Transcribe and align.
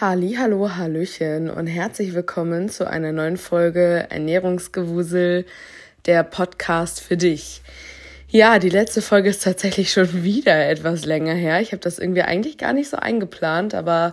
Halli, 0.00 0.36
hallo, 0.38 0.76
hallöchen 0.76 1.50
und 1.50 1.66
herzlich 1.66 2.14
willkommen 2.14 2.68
zu 2.68 2.88
einer 2.88 3.10
neuen 3.10 3.36
Folge 3.36 4.06
Ernährungsgewusel, 4.10 5.44
der 6.06 6.22
Podcast 6.22 7.00
für 7.00 7.16
dich. 7.16 7.62
Ja, 8.28 8.60
die 8.60 8.68
letzte 8.68 9.02
Folge 9.02 9.28
ist 9.28 9.42
tatsächlich 9.42 9.90
schon 9.90 10.22
wieder 10.22 10.68
etwas 10.68 11.04
länger 11.04 11.34
her. 11.34 11.60
Ich 11.60 11.72
habe 11.72 11.80
das 11.80 11.98
irgendwie 11.98 12.22
eigentlich 12.22 12.58
gar 12.58 12.72
nicht 12.74 12.88
so 12.88 12.96
eingeplant, 12.96 13.74
aber 13.74 14.12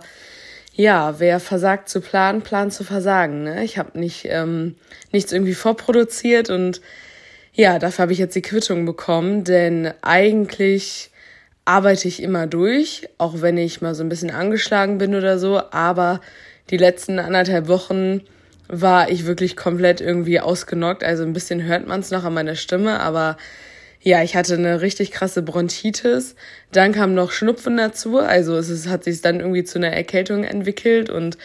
ja, 0.74 1.20
wer 1.20 1.38
versagt 1.38 1.88
zu 1.88 2.00
planen, 2.00 2.42
plant 2.42 2.72
zu 2.72 2.82
versagen. 2.82 3.44
Ne? 3.44 3.62
Ich 3.62 3.78
habe 3.78 3.96
nicht 3.96 4.26
ähm, 4.28 4.74
nichts 5.12 5.30
irgendwie 5.30 5.54
vorproduziert 5.54 6.50
und 6.50 6.80
ja, 7.54 7.78
dafür 7.78 8.02
habe 8.02 8.12
ich 8.12 8.18
jetzt 8.18 8.34
die 8.34 8.42
Quittung 8.42 8.86
bekommen, 8.86 9.44
denn 9.44 9.92
eigentlich 10.02 11.12
arbeite 11.66 12.08
ich 12.08 12.22
immer 12.22 12.46
durch, 12.46 13.08
auch 13.18 13.42
wenn 13.42 13.58
ich 13.58 13.82
mal 13.82 13.94
so 13.94 14.02
ein 14.02 14.08
bisschen 14.08 14.30
angeschlagen 14.30 14.98
bin 14.98 15.14
oder 15.14 15.38
so. 15.38 15.60
Aber 15.72 16.20
die 16.70 16.78
letzten 16.78 17.18
anderthalb 17.18 17.68
Wochen 17.68 18.22
war 18.68 19.10
ich 19.10 19.26
wirklich 19.26 19.56
komplett 19.56 20.00
irgendwie 20.00 20.40
ausgenockt. 20.40 21.04
Also 21.04 21.24
ein 21.24 21.32
bisschen 21.32 21.64
hört 21.64 21.86
man 21.86 22.00
es 22.00 22.10
noch 22.10 22.24
an 22.24 22.34
meiner 22.34 22.54
Stimme, 22.54 23.00
aber 23.00 23.36
ja, 24.00 24.22
ich 24.22 24.36
hatte 24.36 24.54
eine 24.54 24.80
richtig 24.80 25.10
krasse 25.10 25.42
Bronchitis. 25.42 26.36
Dann 26.70 26.92
kam 26.92 27.14
noch 27.14 27.32
Schnupfen 27.32 27.76
dazu. 27.76 28.18
Also 28.18 28.56
es 28.56 28.68
ist, 28.68 28.88
hat 28.88 29.02
sich 29.02 29.20
dann 29.20 29.40
irgendwie 29.40 29.64
zu 29.64 29.78
einer 29.78 29.92
Erkältung 29.92 30.44
entwickelt 30.44 31.10
und 31.10 31.36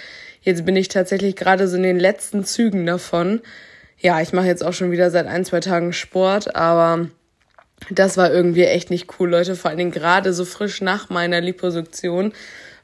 jetzt 0.44 0.66
bin 0.66 0.76
ich 0.76 0.88
tatsächlich 0.88 1.36
gerade 1.36 1.68
so 1.68 1.78
in 1.78 1.84
den 1.84 2.00
letzten 2.00 2.46
Zügen 2.46 2.86
davon. 2.86 3.42
Ja, 3.98 4.22
ich 4.22 4.34
mache 4.34 4.48
jetzt 4.48 4.64
auch 4.64 4.74
schon 4.74 4.92
wieder 4.92 5.10
seit 5.10 5.26
ein, 5.26 5.46
zwei 5.46 5.60
Tagen 5.60 5.94
Sport, 5.94 6.56
aber 6.56 7.08
das 7.90 8.18
war 8.18 8.32
irgendwie 8.32 8.64
echt 8.64 8.90
nicht 8.90 9.08
cool, 9.20 9.30
Leute. 9.30 9.56
Vor 9.56 9.70
allen 9.70 9.78
Dingen 9.78 9.92
gerade 9.92 10.34
so 10.34 10.46
frisch 10.46 10.82
nach 10.82 11.10
meiner 11.10 11.42
Liposuktion 11.42 12.34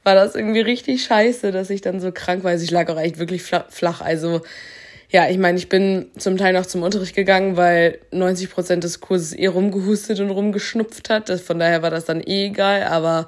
war 0.04 0.16
das 0.16 0.36
irgendwie 0.36 0.62
richtig 0.62 1.04
scheiße, 1.04 1.52
dass 1.52 1.70
ich 1.70 1.82
dann 1.82 2.00
so 2.00 2.12
krank 2.12 2.44
war. 2.44 2.52
Also 2.52 2.64
ich 2.64 2.72
lag 2.72 2.90
auch 2.90 3.00
echt 3.00 3.20
wirklich 3.20 3.44
flach. 3.44 4.02
Also 4.02 4.42
ja, 5.10 5.30
ich 5.30 5.38
meine, 5.38 5.58
ich 5.58 5.70
bin 5.70 6.12
zum 6.18 6.38
Teil 6.38 6.54
noch 6.54 6.66
zum 6.66 6.84
Unterricht 6.84 7.16
gegangen, 7.16 7.56
weil 7.56 8.00
90 8.12 8.50
Prozent 8.50 8.84
des 8.84 9.00
Kurses 9.00 9.34
eh 9.34 9.48
rumgehustet 9.48 10.20
und 10.20 10.30
rumgeschnupft 10.30 11.10
hat. 11.10 11.30
Von 11.40 11.60
daher 11.60 11.82
war 11.82 11.92
das 11.92 12.06
dann 12.06 12.22
eh 12.22 12.48
egal. 12.48 12.84
Aber 12.84 13.28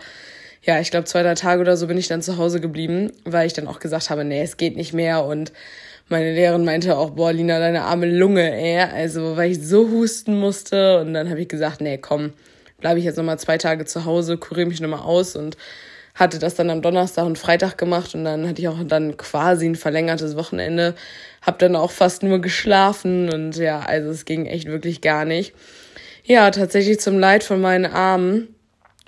ja, 0.61 0.79
ich 0.79 0.91
glaube, 0.91 1.05
zwei, 1.05 1.23
drei 1.23 1.35
Tage 1.35 1.61
oder 1.61 1.77
so 1.77 1.87
bin 1.87 1.97
ich 1.97 2.07
dann 2.07 2.21
zu 2.21 2.37
Hause 2.37 2.59
geblieben, 2.59 3.11
weil 3.23 3.47
ich 3.47 3.53
dann 3.53 3.67
auch 3.67 3.79
gesagt 3.79 4.09
habe, 4.09 4.25
nee, 4.25 4.41
es 4.41 4.57
geht 4.57 4.75
nicht 4.75 4.93
mehr 4.93 5.23
und 5.23 5.53
meine 6.09 6.33
Lehrerin 6.33 6.65
meinte 6.65 6.97
auch, 6.97 7.11
boah, 7.11 7.31
Lina, 7.31 7.59
deine 7.59 7.83
arme 7.83 8.07
Lunge, 8.07 8.51
ey. 8.53 8.79
Also, 8.79 9.37
weil 9.37 9.51
ich 9.51 9.65
so 9.65 9.89
husten 9.89 10.37
musste. 10.39 10.99
Und 10.99 11.13
dann 11.13 11.29
habe 11.29 11.41
ich 11.41 11.47
gesagt, 11.47 11.81
nee, 11.81 11.97
komm, 11.97 12.33
bleibe 12.79 12.99
ich 12.99 13.05
jetzt 13.05 13.17
nochmal 13.17 13.39
zwei 13.39 13.57
Tage 13.57 13.85
zu 13.85 14.05
Hause, 14.05 14.37
kuriere 14.37 14.67
mich 14.67 14.81
nochmal 14.81 15.01
aus 15.01 15.35
und 15.35 15.57
hatte 16.15 16.39
das 16.39 16.55
dann 16.55 16.69
am 16.69 16.81
Donnerstag 16.81 17.25
und 17.25 17.37
Freitag 17.37 17.77
gemacht 17.77 18.13
und 18.13 18.25
dann 18.25 18.47
hatte 18.47 18.61
ich 18.61 18.67
auch 18.67 18.83
dann 18.85 19.15
quasi 19.15 19.65
ein 19.67 19.75
verlängertes 19.75 20.35
Wochenende. 20.35 20.95
Hab 21.41 21.59
dann 21.59 21.75
auch 21.75 21.91
fast 21.91 22.23
nur 22.23 22.39
geschlafen 22.39 23.31
und 23.31 23.55
ja, 23.55 23.79
also 23.79 24.09
es 24.09 24.25
ging 24.25 24.45
echt 24.45 24.67
wirklich 24.67 24.99
gar 24.99 25.23
nicht. 25.23 25.53
Ja, 26.25 26.51
tatsächlich 26.51 26.99
zum 26.99 27.19
Leid 27.19 27.43
von 27.43 27.61
meinen 27.61 27.85
Armen 27.85 28.53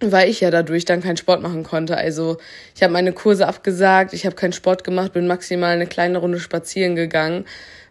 weil 0.02 0.30
ich 0.30 0.42
ja 0.42 0.50
dadurch 0.50 0.86
dann 0.86 1.02
keinen 1.02 1.18
Sport 1.18 1.42
machen 1.42 1.64
konnte. 1.64 1.96
Also 1.96 2.38
ich 2.76 2.82
habe 2.82 2.94
meine 2.94 3.14
Kurse 3.14 3.48
abgesagt, 3.48 4.14
ich 4.14 4.26
habe 4.26 4.36
keinen 4.36 4.54
Sport 4.54 4.84
gemacht, 4.84 5.14
bin 5.14 5.28
maximal 5.28 5.74
eine 5.74 5.86
kleine 5.88 6.18
Runde 6.18 6.40
spazieren 6.40 6.96
gegangen, 6.96 7.46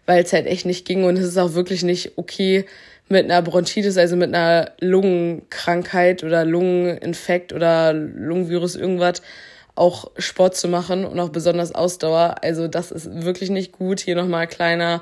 weil 0.05 0.23
es 0.23 0.33
halt 0.33 0.45
echt 0.45 0.65
nicht 0.65 0.85
ging 0.85 1.05
und 1.05 1.17
es 1.17 1.25
ist 1.25 1.37
auch 1.37 1.53
wirklich 1.53 1.83
nicht 1.83 2.13
okay 2.17 2.65
mit 3.07 3.25
einer 3.25 3.41
Bronchitis, 3.41 3.97
also 3.97 4.15
mit 4.15 4.33
einer 4.33 4.71
Lungenkrankheit 4.79 6.23
oder 6.23 6.45
Lungeninfekt 6.45 7.53
oder 7.53 7.93
Lungenvirus 7.93 8.75
irgendwas 8.75 9.21
auch 9.75 10.11
Sport 10.17 10.55
zu 10.57 10.67
machen 10.67 11.05
und 11.05 11.19
auch 11.19 11.29
besonders 11.29 11.73
Ausdauer. 11.73 12.35
Also 12.41 12.67
das 12.67 12.91
ist 12.91 13.23
wirklich 13.23 13.49
nicht 13.49 13.71
gut. 13.71 14.01
Hier 14.01 14.15
nochmal 14.15 14.47
kleiner 14.47 15.01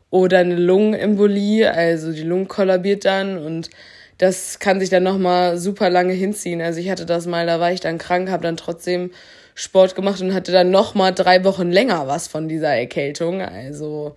oder 0.10 0.40
eine 0.40 0.58
Lungenembolie, 0.58 1.74
also 1.74 2.12
die 2.12 2.24
Lunge 2.24 2.48
kollabiert 2.48 3.06
dann 3.06 3.38
und 3.38 3.70
das 4.18 4.60
kann 4.60 4.82
sich 4.82 4.90
dann 4.90 5.04
nochmal 5.04 5.58
super 5.58 5.90
lange 5.90 6.12
hinziehen. 6.12 6.62
Also 6.62 6.82
ich 6.82 6.90
hatte 6.90 7.06
das 7.06 7.28
mal, 7.28 7.46
da 7.46 7.62
war 7.62 7.72
ich 7.72 7.80
dann 7.80 7.98
krank, 7.98 8.30
habe 8.30 8.44
dann 8.44 8.58
trotzdem 8.58 9.12
Sport 9.60 9.96
gemacht 9.96 10.22
und 10.22 10.36
hatte 10.36 10.52
dann 10.52 10.70
noch 10.70 10.94
mal 10.94 11.12
drei 11.12 11.44
Wochen 11.44 11.72
länger 11.72 12.08
was 12.08 12.28
von 12.28 12.48
dieser 12.48 12.76
Erkältung. 12.76 13.42
Also 13.42 14.16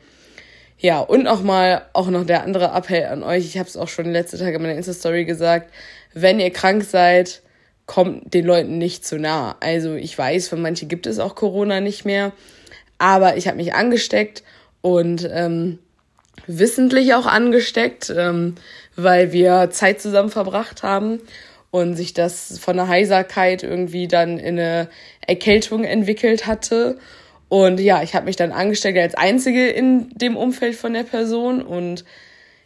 ja, 0.77 1.01
und 1.01 1.27
auch 1.29 1.41
mal 1.41 1.87
auch 1.95 2.09
noch 2.11 2.27
der 2.27 2.43
andere 2.43 2.67
Appell 2.77 3.07
an 3.07 3.23
euch. 3.23 3.47
Ich 3.47 3.57
habe 3.57 3.67
es 3.67 3.79
auch 3.79 3.89
schon 3.89 4.13
letzte 4.13 4.37
Tage 4.37 4.57
in 4.57 4.63
meiner 4.63 4.75
Insta-Story 4.75 5.25
gesagt. 5.25 5.73
Wenn 6.13 6.41
ihr 6.41 6.51
krank 6.51 6.85
seid, 6.85 7.41
kommt 7.87 8.35
den 8.35 8.45
Leuten 8.45 8.77
nicht 8.77 9.07
zu 9.07 9.19
nah. 9.19 9.57
Also 9.61 9.95
ich 9.95 10.17
weiß, 10.17 10.49
für 10.49 10.57
manche 10.57 10.85
gibt 10.85 11.07
es 11.07 11.19
auch 11.19 11.35
Corona 11.35 11.81
nicht 11.81 12.05
mehr. 12.05 12.33
Aber 12.99 13.39
ich 13.39 13.49
habe 13.49 13.57
mich 13.57 13.73
angesteckt 13.73 14.43
und 14.83 15.27
ähm, 15.33 15.79
wissentlich 16.47 17.15
auch 17.15 17.25
angesteckt, 17.25 18.13
ähm, 18.15 18.57
weil 18.95 19.33
wir 19.33 19.71
Zeit 19.71 20.03
zusammen 20.03 20.29
verbracht 20.29 20.83
haben 20.83 21.21
und 21.71 21.95
sich 21.95 22.15
das 22.15 22.59
von 22.59 22.77
der 22.77 22.89
Heiserkeit 22.89 23.63
irgendwie 23.63 24.09
dann 24.09 24.39
in 24.39 24.59
eine 24.59 24.89
Erkältung 25.27 25.85
entwickelt 25.85 26.47
hatte. 26.47 26.99
Und 27.49 27.81
ja, 27.81 28.03
ich 28.03 28.15
habe 28.15 28.27
mich 28.27 28.37
dann 28.37 28.53
angesteckt 28.53 28.99
als 28.99 29.15
Einzige 29.15 29.69
in 29.69 30.11
dem 30.11 30.37
Umfeld 30.37 30.77
von 30.77 30.93
der 30.93 31.05
Person 31.05 31.63
und 31.63 32.05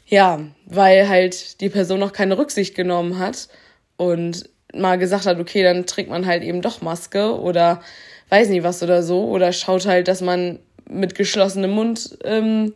ja, 0.06 0.40
weil 0.66 1.08
halt 1.08 1.60
die 1.60 1.70
Person 1.70 2.00
noch 2.00 2.12
keine 2.12 2.36
Rücksicht 2.36 2.74
genommen 2.74 3.18
hat 3.18 3.48
und 3.96 4.48
mal 4.74 4.98
gesagt 4.98 5.26
hat, 5.26 5.38
okay, 5.38 5.62
dann 5.62 5.86
trägt 5.86 6.10
man 6.10 6.26
halt 6.26 6.42
eben 6.42 6.60
doch 6.60 6.82
Maske 6.82 7.38
oder 7.38 7.82
weiß 8.28 8.48
nicht 8.48 8.62
was 8.62 8.82
oder 8.82 9.02
so 9.02 9.24
oder 9.24 9.52
schaut 9.52 9.86
halt, 9.86 10.08
dass 10.08 10.20
man 10.20 10.58
mit 10.88 11.14
geschlossenem 11.14 11.70
Mund 11.70 12.18
ähm, 12.24 12.74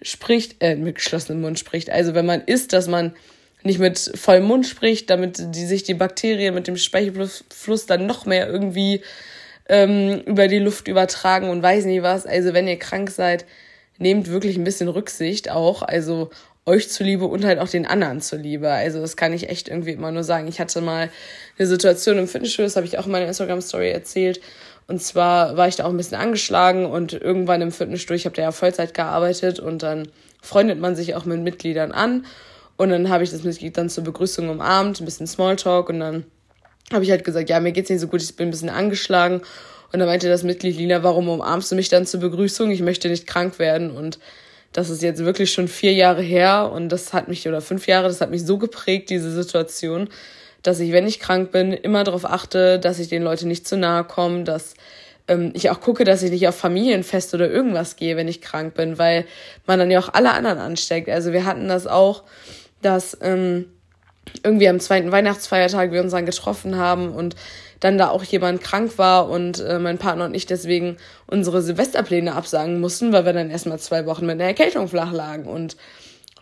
spricht, 0.00 0.62
äh, 0.62 0.76
mit 0.76 0.96
geschlossenem 0.96 1.42
Mund 1.42 1.58
spricht. 1.58 1.90
Also 1.90 2.14
wenn 2.14 2.26
man 2.26 2.42
isst, 2.42 2.72
dass 2.72 2.88
man 2.88 3.14
nicht 3.64 3.78
mit 3.78 4.12
vollem 4.14 4.44
Mund 4.44 4.66
spricht, 4.66 5.10
damit 5.10 5.54
die 5.54 5.66
sich 5.66 5.82
die 5.82 5.94
Bakterien 5.94 6.54
mit 6.54 6.66
dem 6.66 6.76
Speichelfluss 6.76 7.86
dann 7.86 8.06
noch 8.06 8.26
mehr 8.26 8.48
irgendwie 8.48 9.02
ähm, 9.68 10.20
über 10.26 10.48
die 10.48 10.58
Luft 10.58 10.88
übertragen 10.88 11.48
und 11.48 11.62
weiß 11.62 11.84
nicht 11.84 12.02
was. 12.02 12.26
Also 12.26 12.54
wenn 12.54 12.68
ihr 12.68 12.78
krank 12.78 13.10
seid, 13.10 13.44
nehmt 13.98 14.28
wirklich 14.28 14.56
ein 14.56 14.64
bisschen 14.64 14.88
Rücksicht 14.88 15.50
auch. 15.50 15.82
Also 15.82 16.30
euch 16.64 16.90
zuliebe 16.90 17.24
und 17.24 17.44
halt 17.44 17.58
auch 17.58 17.68
den 17.68 17.86
anderen 17.86 18.20
zuliebe. 18.20 18.70
Also 18.70 19.00
das 19.00 19.16
kann 19.16 19.32
ich 19.32 19.48
echt 19.48 19.68
irgendwie 19.68 19.92
immer 19.92 20.12
nur 20.12 20.24
sagen. 20.24 20.46
Ich 20.48 20.60
hatte 20.60 20.80
mal 20.80 21.10
eine 21.58 21.66
Situation 21.66 22.18
im 22.18 22.28
Fitnessstudio, 22.28 22.66
das 22.66 22.76
habe 22.76 22.86
ich 22.86 22.98
auch 22.98 23.06
in 23.06 23.12
meiner 23.12 23.26
Instagram-Story 23.26 23.90
erzählt. 23.90 24.40
Und 24.86 25.02
zwar 25.02 25.56
war 25.56 25.68
ich 25.68 25.76
da 25.76 25.84
auch 25.84 25.90
ein 25.90 25.96
bisschen 25.96 26.18
angeschlagen 26.18 26.86
und 26.86 27.12
irgendwann 27.12 27.62
im 27.62 27.72
Fitnessstudio, 27.72 28.16
ich 28.16 28.24
habe 28.26 28.36
da 28.36 28.42
ja 28.42 28.52
Vollzeit 28.52 28.94
gearbeitet 28.94 29.58
und 29.58 29.82
dann 29.82 30.08
freundet 30.40 30.78
man 30.80 30.94
sich 30.96 31.14
auch 31.14 31.24
mit 31.24 31.40
Mitgliedern 31.40 31.92
an. 31.92 32.26
Und 32.82 32.90
dann 32.90 33.10
habe 33.10 33.22
ich 33.22 33.30
das 33.30 33.44
Mitglied 33.44 33.76
dann 33.76 33.88
zur 33.88 34.02
Begrüßung 34.02 34.48
umarmt, 34.48 35.00
ein 35.00 35.04
bisschen 35.04 35.28
Smalltalk 35.28 35.88
und 35.88 36.00
dann 36.00 36.24
habe 36.92 37.04
ich 37.04 37.12
halt 37.12 37.22
gesagt, 37.22 37.48
ja, 37.48 37.60
mir 37.60 37.70
geht's 37.70 37.90
nicht 37.90 38.00
so 38.00 38.08
gut, 38.08 38.20
ich 38.20 38.34
bin 38.34 38.48
ein 38.48 38.50
bisschen 38.50 38.70
angeschlagen. 38.70 39.40
Und 39.92 40.00
dann 40.00 40.08
meinte 40.08 40.28
das 40.28 40.42
Mitglied, 40.42 40.76
Lina, 40.76 41.04
warum 41.04 41.28
umarmst 41.28 41.70
du 41.70 41.76
mich 41.76 41.90
dann 41.90 42.06
zur 42.06 42.18
Begrüßung? 42.18 42.72
Ich 42.72 42.80
möchte 42.80 43.08
nicht 43.08 43.28
krank 43.28 43.60
werden. 43.60 43.92
Und 43.92 44.18
das 44.72 44.90
ist 44.90 45.00
jetzt 45.00 45.24
wirklich 45.24 45.52
schon 45.52 45.68
vier 45.68 45.92
Jahre 45.92 46.22
her 46.22 46.72
und 46.74 46.88
das 46.88 47.12
hat 47.12 47.28
mich, 47.28 47.46
oder 47.46 47.60
fünf 47.60 47.86
Jahre, 47.86 48.08
das 48.08 48.20
hat 48.20 48.32
mich 48.32 48.44
so 48.44 48.58
geprägt, 48.58 49.10
diese 49.10 49.30
Situation, 49.30 50.08
dass 50.62 50.80
ich, 50.80 50.90
wenn 50.90 51.06
ich 51.06 51.20
krank 51.20 51.52
bin, 51.52 51.72
immer 51.72 52.02
darauf 52.02 52.24
achte, 52.24 52.80
dass 52.80 52.98
ich 52.98 53.06
den 53.06 53.22
Leuten 53.22 53.46
nicht 53.46 53.68
zu 53.68 53.76
nahe 53.76 54.02
komme, 54.02 54.42
dass 54.42 54.74
ähm, 55.28 55.52
ich 55.54 55.70
auch 55.70 55.80
gucke, 55.80 56.02
dass 56.02 56.24
ich 56.24 56.32
nicht 56.32 56.48
auf 56.48 56.56
Familienfest 56.56 57.32
oder 57.32 57.48
irgendwas 57.48 57.94
gehe, 57.94 58.16
wenn 58.16 58.26
ich 58.26 58.40
krank 58.40 58.74
bin, 58.74 58.98
weil 58.98 59.24
man 59.66 59.78
dann 59.78 59.90
ja 59.92 60.00
auch 60.00 60.12
alle 60.12 60.32
anderen 60.32 60.58
ansteckt. 60.58 61.08
Also 61.08 61.32
wir 61.32 61.44
hatten 61.44 61.68
das 61.68 61.86
auch, 61.86 62.24
dass 62.82 63.16
ähm, 63.20 63.66
irgendwie 64.42 64.68
am 64.68 64.80
zweiten 64.80 65.12
Weihnachtsfeiertag 65.12 65.92
wir 65.92 66.00
uns 66.00 66.12
dann 66.12 66.26
getroffen 66.26 66.76
haben 66.76 67.12
und 67.12 67.36
dann 67.80 67.98
da 67.98 68.10
auch 68.10 68.22
jemand 68.22 68.60
krank 68.60 68.96
war 68.96 69.28
und 69.28 69.58
äh, 69.60 69.78
mein 69.80 69.98
Partner 69.98 70.26
und 70.26 70.34
ich 70.34 70.46
deswegen 70.46 70.98
unsere 71.26 71.62
Silvesterpläne 71.62 72.34
absagen 72.34 72.80
mussten, 72.80 73.12
weil 73.12 73.24
wir 73.24 73.32
dann 73.32 73.50
erstmal 73.50 73.80
zwei 73.80 74.06
Wochen 74.06 74.24
mit 74.24 74.34
einer 74.34 74.44
Erkältung 74.44 74.86
flach 74.86 75.12
lagen. 75.12 75.46
Und 75.46 75.76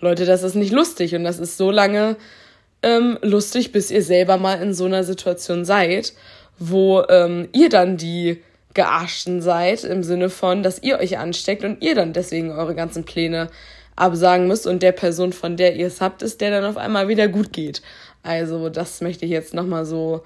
Leute, 0.00 0.26
das 0.26 0.42
ist 0.42 0.54
nicht 0.54 0.72
lustig 0.72 1.14
und 1.14 1.24
das 1.24 1.38
ist 1.38 1.56
so 1.56 1.70
lange 1.70 2.16
ähm, 2.82 3.18
lustig, 3.22 3.72
bis 3.72 3.90
ihr 3.90 4.02
selber 4.02 4.36
mal 4.36 4.60
in 4.60 4.74
so 4.74 4.84
einer 4.84 5.02
Situation 5.02 5.64
seid, 5.64 6.12
wo 6.58 7.02
ähm, 7.08 7.48
ihr 7.52 7.70
dann 7.70 7.96
die 7.96 8.42
Gearschten 8.74 9.40
seid, 9.42 9.84
im 9.84 10.02
Sinne 10.02 10.30
von, 10.30 10.62
dass 10.62 10.82
ihr 10.82 10.98
euch 10.98 11.18
ansteckt 11.18 11.64
und 11.64 11.82
ihr 11.82 11.94
dann 11.94 12.12
deswegen 12.12 12.52
eure 12.52 12.74
ganzen 12.74 13.04
Pläne 13.04 13.48
absagen 14.00 14.46
müsst 14.48 14.66
und 14.66 14.82
der 14.82 14.92
Person, 14.92 15.32
von 15.32 15.56
der 15.56 15.76
ihr 15.76 15.86
es 15.86 16.00
habt, 16.00 16.22
ist, 16.22 16.40
der 16.40 16.50
dann 16.50 16.64
auf 16.64 16.76
einmal 16.76 17.08
wieder 17.08 17.28
gut 17.28 17.52
geht. 17.52 17.82
Also 18.22 18.68
das 18.68 19.00
möchte 19.00 19.24
ich 19.24 19.30
jetzt 19.30 19.54
nochmal 19.54 19.84
so 19.84 20.22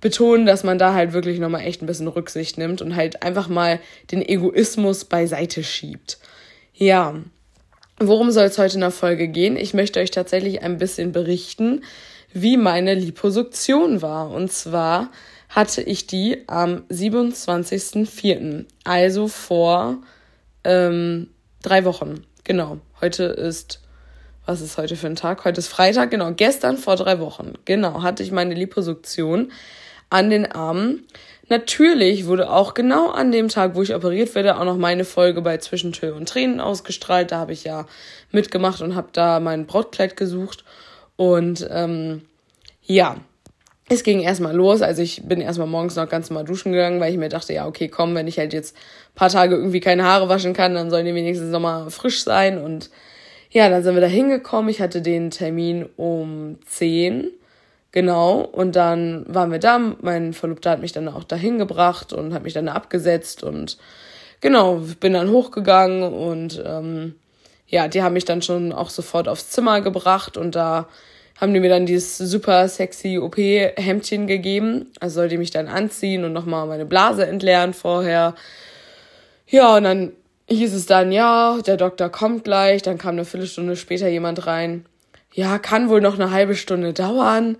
betonen, 0.00 0.46
dass 0.46 0.64
man 0.64 0.78
da 0.78 0.94
halt 0.94 1.12
wirklich 1.12 1.38
nochmal 1.38 1.62
echt 1.62 1.82
ein 1.82 1.86
bisschen 1.86 2.08
Rücksicht 2.08 2.58
nimmt 2.58 2.82
und 2.82 2.96
halt 2.96 3.22
einfach 3.22 3.48
mal 3.48 3.80
den 4.10 4.26
Egoismus 4.26 5.04
beiseite 5.04 5.62
schiebt. 5.62 6.18
Ja, 6.74 7.14
worum 7.98 8.30
soll 8.30 8.44
es 8.44 8.58
heute 8.58 8.74
in 8.74 8.80
der 8.80 8.90
Folge 8.90 9.28
gehen? 9.28 9.56
Ich 9.56 9.74
möchte 9.74 10.00
euch 10.00 10.10
tatsächlich 10.10 10.62
ein 10.62 10.78
bisschen 10.78 11.12
berichten, 11.12 11.82
wie 12.32 12.56
meine 12.56 12.94
Liposuktion 12.94 14.02
war. 14.02 14.30
Und 14.30 14.50
zwar 14.50 15.10
hatte 15.48 15.82
ich 15.82 16.06
die 16.06 16.44
am 16.46 16.84
27.04., 16.90 18.64
also 18.84 19.28
vor 19.28 19.98
ähm, 20.64 21.28
drei 21.62 21.84
Wochen. 21.84 22.24
Genau, 22.44 22.78
heute 23.00 23.24
ist, 23.24 23.80
was 24.46 24.60
ist 24.60 24.78
heute 24.78 24.96
für 24.96 25.06
ein 25.06 25.16
Tag? 25.16 25.44
Heute 25.44 25.60
ist 25.60 25.68
Freitag, 25.68 26.10
genau, 26.10 26.32
gestern 26.32 26.76
vor 26.76 26.96
drei 26.96 27.20
Wochen. 27.20 27.54
Genau, 27.64 28.02
hatte 28.02 28.22
ich 28.22 28.32
meine 28.32 28.54
Liposuktion 28.54 29.52
an 30.08 30.30
den 30.30 30.50
Armen. 30.50 31.06
Natürlich 31.48 32.26
wurde 32.26 32.50
auch 32.50 32.74
genau 32.74 33.10
an 33.10 33.32
dem 33.32 33.48
Tag, 33.48 33.74
wo 33.74 33.82
ich 33.82 33.94
operiert 33.94 34.34
werde, 34.34 34.58
auch 34.58 34.64
noch 34.64 34.76
meine 34.76 35.04
Folge 35.04 35.42
bei 35.42 35.58
Zwischentür 35.58 36.14
und 36.14 36.28
Tränen 36.28 36.60
ausgestrahlt. 36.60 37.32
Da 37.32 37.38
habe 37.38 37.52
ich 37.52 37.64
ja 37.64 37.86
mitgemacht 38.30 38.82
und 38.82 38.94
habe 38.94 39.08
da 39.12 39.40
mein 39.40 39.66
Brautkleid 39.66 40.16
gesucht. 40.16 40.64
Und 41.16 41.66
ähm, 41.70 42.22
ja, 42.84 43.16
es 43.90 44.04
ging 44.04 44.20
erstmal 44.20 44.54
los. 44.54 44.82
Also 44.82 45.02
ich 45.02 45.22
bin 45.24 45.40
erstmal 45.40 45.66
morgens 45.66 45.96
noch 45.96 46.08
ganz 46.08 46.30
normal 46.30 46.44
duschen 46.44 46.70
gegangen, 46.70 47.00
weil 47.00 47.10
ich 47.10 47.18
mir 47.18 47.28
dachte, 47.28 47.52
ja, 47.52 47.66
okay, 47.66 47.88
komm, 47.88 48.14
wenn 48.14 48.28
ich 48.28 48.38
halt 48.38 48.52
jetzt 48.52 48.76
paar 49.16 49.30
Tage 49.30 49.56
irgendwie 49.56 49.80
keine 49.80 50.04
Haare 50.04 50.28
waschen 50.28 50.52
kann, 50.52 50.74
dann 50.74 50.90
sollen 50.90 51.06
die 51.06 51.14
wenigstens 51.14 51.50
nochmal 51.50 51.90
frisch 51.90 52.22
sein. 52.22 52.62
Und 52.62 52.88
ja, 53.50 53.68
dann 53.68 53.82
sind 53.82 53.94
wir 53.94 54.00
da 54.00 54.06
hingekommen. 54.06 54.70
Ich 54.70 54.80
hatte 54.80 55.02
den 55.02 55.32
Termin 55.32 55.88
um 55.96 56.58
10. 56.66 57.32
Genau. 57.90 58.42
Und 58.42 58.76
dann 58.76 59.24
waren 59.26 59.50
wir 59.50 59.58
da. 59.58 59.80
Mein 60.00 60.34
Verlobter 60.34 60.70
hat 60.70 60.80
mich 60.80 60.92
dann 60.92 61.08
auch 61.08 61.24
dahin 61.24 61.58
gebracht 61.58 62.12
und 62.12 62.32
hat 62.32 62.44
mich 62.44 62.54
dann 62.54 62.68
abgesetzt. 62.68 63.42
Und 63.42 63.76
genau, 64.40 64.82
bin 65.00 65.14
dann 65.14 65.30
hochgegangen 65.30 66.04
und 66.04 66.62
ähm, 66.64 67.16
ja, 67.66 67.88
die 67.88 68.04
haben 68.04 68.12
mich 68.12 68.24
dann 68.24 68.40
schon 68.40 68.72
auch 68.72 68.90
sofort 68.90 69.26
aufs 69.26 69.50
Zimmer 69.50 69.80
gebracht 69.80 70.36
und 70.36 70.54
da 70.54 70.86
haben 71.40 71.54
die 71.54 71.60
mir 71.60 71.70
dann 71.70 71.86
dieses 71.86 72.18
super 72.18 72.68
sexy 72.68 73.18
OP-Hemdchen 73.18 74.26
gegeben. 74.26 74.92
Also 75.00 75.16
sollte 75.16 75.34
ich 75.34 75.38
mich 75.38 75.50
dann 75.50 75.68
anziehen 75.68 76.24
und 76.24 76.32
nochmal 76.32 76.66
meine 76.66 76.84
Blase 76.84 77.26
entleeren 77.26 77.72
vorher. 77.72 78.34
Ja, 79.46 79.76
und 79.76 79.84
dann 79.84 80.12
hieß 80.48 80.74
es 80.74 80.86
dann, 80.86 81.12
ja, 81.12 81.58
der 81.66 81.78
Doktor 81.78 82.10
kommt 82.10 82.44
gleich. 82.44 82.82
Dann 82.82 82.98
kam 82.98 83.12
eine 83.12 83.24
Viertelstunde 83.24 83.76
später 83.76 84.08
jemand 84.08 84.46
rein. 84.46 84.84
Ja, 85.32 85.58
kann 85.58 85.88
wohl 85.88 86.00
noch 86.00 86.14
eine 86.14 86.30
halbe 86.30 86.54
Stunde 86.54 86.92
dauern. 86.92 87.56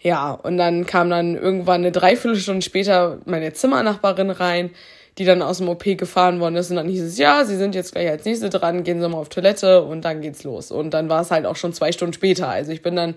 Ja, 0.00 0.30
und 0.30 0.56
dann 0.56 0.86
kam 0.86 1.10
dann 1.10 1.34
irgendwann 1.34 1.80
eine 1.80 1.90
Dreiviertelstunde 1.90 2.62
später 2.62 3.18
meine 3.24 3.52
Zimmernachbarin 3.52 4.30
rein 4.30 4.70
die 5.18 5.24
dann 5.24 5.42
aus 5.42 5.58
dem 5.58 5.68
OP 5.68 5.84
gefahren 5.84 6.40
worden 6.40 6.56
ist. 6.56 6.70
Und 6.70 6.76
dann 6.76 6.88
hieß 6.88 7.02
es, 7.02 7.18
ja, 7.18 7.44
sie 7.44 7.56
sind 7.56 7.74
jetzt 7.74 7.92
gleich 7.92 8.08
als 8.08 8.24
nächste 8.24 8.50
dran, 8.50 8.84
gehen 8.84 9.00
Sie 9.00 9.08
mal 9.08 9.18
auf 9.18 9.28
Toilette 9.28 9.82
und 9.82 10.04
dann 10.04 10.20
geht's 10.20 10.44
los. 10.44 10.70
Und 10.70 10.94
dann 10.94 11.08
war 11.08 11.22
es 11.22 11.30
halt 11.30 11.44
auch 11.44 11.56
schon 11.56 11.72
zwei 11.72 11.90
Stunden 11.90 12.12
später. 12.12 12.48
Also 12.48 12.70
ich 12.70 12.82
bin 12.82 12.94
dann 12.94 13.16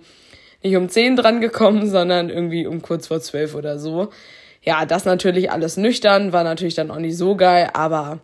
nicht 0.63 0.75
um 0.75 0.89
zehn 0.89 1.15
dran 1.15 1.41
gekommen, 1.41 1.89
sondern 1.89 2.29
irgendwie 2.29 2.65
um 2.65 2.81
kurz 2.81 3.07
vor 3.07 3.21
zwölf 3.21 3.55
oder 3.55 3.77
so. 3.77 4.09
Ja, 4.63 4.85
das 4.85 5.05
natürlich 5.05 5.51
alles 5.51 5.77
nüchtern, 5.77 6.33
war 6.33 6.43
natürlich 6.43 6.75
dann 6.75 6.91
auch 6.91 6.99
nicht 6.99 7.17
so 7.17 7.35
geil, 7.35 7.69
aber 7.73 8.19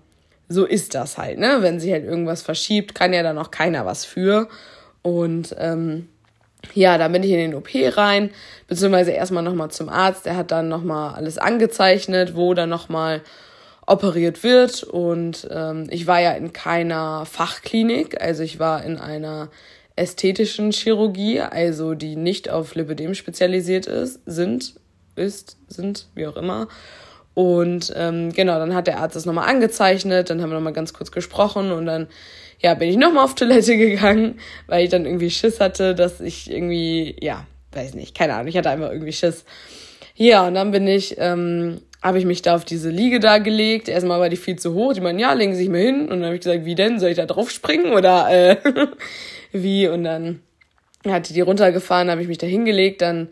so 0.50 0.66
ist 0.66 0.94
das 0.94 1.18
halt, 1.18 1.40
ne? 1.40 1.58
Wenn 1.62 1.80
sich 1.80 1.92
halt 1.92 2.06
irgendwas 2.06 2.42
verschiebt, 2.42 2.96
kann 2.96 3.12
ja 3.12 3.24
dann 3.24 3.38
auch 3.38 3.52
keiner 3.52 3.86
was 3.86 4.06
für. 4.06 4.48
Und 5.02 5.56
ähm, 5.60 6.10
ja, 6.74 6.98
da 6.98 7.08
bin 7.08 7.24
ich 7.24 7.32
in 7.32 7.38
den 7.38 7.56
OP 7.56 7.70
rein, 7.74 8.30
beziehungsweise 8.68 9.12
erstmal 9.12 9.44
nochmal 9.44 9.72
zum 9.72 9.90
Arzt. 9.90 10.26
Der 10.26 10.36
hat 10.36 10.52
dann 10.52 10.70
nochmal 10.70 11.16
alles 11.16 11.38
angezeichnet, 11.38 12.36
wo 12.36 12.54
dann 12.54 12.70
nochmal 12.70 13.22
operiert 13.88 14.44
wird. 14.44 14.84
Und 14.84 15.48
ähm, 15.50 15.88
ich 15.90 16.06
war 16.06 16.22
ja 16.22 16.34
in 16.34 16.54
keiner 16.54 17.26
Fachklinik, 17.26 18.22
also 18.22 18.44
ich 18.44 18.60
war 18.60 18.84
in 18.84 18.98
einer 18.98 19.50
ästhetischen 19.96 20.72
Chirurgie, 20.72 21.42
also 21.42 21.96
die 21.96 22.16
nicht 22.16 22.50
auf 22.50 22.76
Lipidem 22.76 23.16
spezialisiert 23.16 23.88
ist, 23.88 24.20
sind, 24.28 24.76
ist, 25.16 25.58
sind, 25.68 26.08
wie 26.14 26.28
auch 26.28 26.38
immer. 26.38 26.68
Und 27.34 27.94
ähm, 27.96 28.32
genau, 28.32 28.60
dann 28.60 28.76
hat 28.76 28.88
der 28.88 29.00
Arzt 29.00 29.16
das 29.16 29.26
nochmal 29.26 29.50
angezeichnet, 29.50 30.30
dann 30.30 30.42
haben 30.42 30.50
wir 30.50 30.56
nochmal 30.56 30.74
ganz 30.74 30.94
kurz 30.94 31.12
gesprochen 31.12 31.72
und 31.72 31.86
dann 31.86 32.08
ja, 32.60 32.74
bin 32.74 32.90
ich 32.90 32.98
nochmal 32.98 33.26
auf 33.26 33.36
Toilette 33.36 33.78
gegangen, 33.78 34.40
weil 34.68 34.84
ich 34.84 34.90
dann 34.90 35.06
irgendwie 35.06 35.30
Schiss 35.30 35.60
hatte, 35.60 35.96
dass 35.96 36.20
ich 36.20 36.50
irgendwie, 36.52 37.16
ja, 37.22 37.46
weiß 37.72 37.94
nicht, 37.94 38.16
keine 38.16 38.34
Ahnung, 38.34 38.48
ich 38.48 38.58
hatte 38.58 38.70
einfach 38.70 38.92
irgendwie 38.92 39.14
Schiss. 39.14 39.46
Ja, 40.16 40.48
und 40.48 40.56
dann 40.56 40.72
bin 40.72 40.88
ich 40.88 41.16
ähm, 41.20 41.82
habe 42.02 42.20
ich 42.20 42.26
mich 42.26 42.42
da 42.42 42.56
auf 42.56 42.66
diese 42.66 42.90
Liege 42.90 43.20
da 43.20 43.40
gelegt. 43.40 43.90
Erstmal 43.90 44.20
war 44.20 44.30
die 44.30 44.38
viel 44.38 44.58
zu 44.58 44.74
hoch. 44.74 44.94
Die 44.94 45.02
meinen, 45.02 45.20
ja, 45.20 45.34
legen 45.34 45.54
Sie 45.54 45.62
sich 45.62 45.70
mal 45.70 45.82
hin. 45.82 46.02
Und 46.02 46.10
dann 46.10 46.26
habe 46.26 46.36
ich 46.36 46.42
gesagt, 46.42 46.66
wie 46.66 46.76
denn? 46.76 47.00
Soll 47.00 47.10
ich 47.10 47.18
da 47.18 47.26
drauf 47.26 47.50
springen? 47.50 47.94
Oder 47.94 48.30
äh, 48.30 48.58
wie? 49.52 49.88
Und 49.88 50.04
dann 50.04 50.42
hatte 51.08 51.34
die 51.34 51.42
runtergefahren, 51.42 52.12
habe 52.12 52.22
ich 52.22 52.28
mich 52.28 52.38
da 52.38 52.48
hingelegt. 52.48 53.02
Dann 53.02 53.30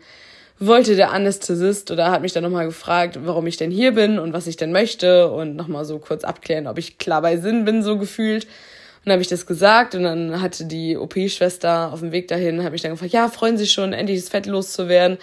wollte 0.58 0.96
der 0.96 1.12
Anästhesist 1.12 1.90
oder 1.90 2.10
hat 2.10 2.22
mich 2.22 2.32
dann 2.32 2.42
nochmal 2.42 2.66
gefragt, 2.66 3.18
warum 3.22 3.46
ich 3.46 3.56
denn 3.56 3.70
hier 3.70 3.92
bin 3.92 4.18
und 4.18 4.32
was 4.32 4.46
ich 4.46 4.56
denn 4.56 4.72
möchte. 4.72 5.30
Und 5.30 5.54
nochmal 5.54 5.84
so 5.84 5.98
kurz 5.98 6.24
abklären, 6.24 6.66
ob 6.66 6.78
ich 6.78 6.98
klar 6.98 7.22
bei 7.22 7.36
Sinn 7.36 7.64
bin, 7.64 7.82
so 7.82 7.98
gefühlt. 7.98 8.44
Und 8.44 9.10
dann 9.10 9.12
habe 9.12 9.22
ich 9.22 9.28
das 9.28 9.46
gesagt 9.46 9.94
und 9.94 10.02
dann 10.02 10.42
hatte 10.42 10.64
die 10.64 10.96
OP-Schwester 10.96 11.92
auf 11.92 12.00
dem 12.00 12.10
Weg 12.10 12.26
dahin, 12.26 12.64
habe 12.64 12.74
ich 12.74 12.82
dann 12.82 12.90
gefragt, 12.90 13.12
ja, 13.12 13.28
freuen 13.28 13.56
Sie 13.56 13.68
schon, 13.68 13.92
endlich 13.92 14.18
das 14.18 14.30
Fett 14.30 14.46
loszuwerden. 14.46 15.18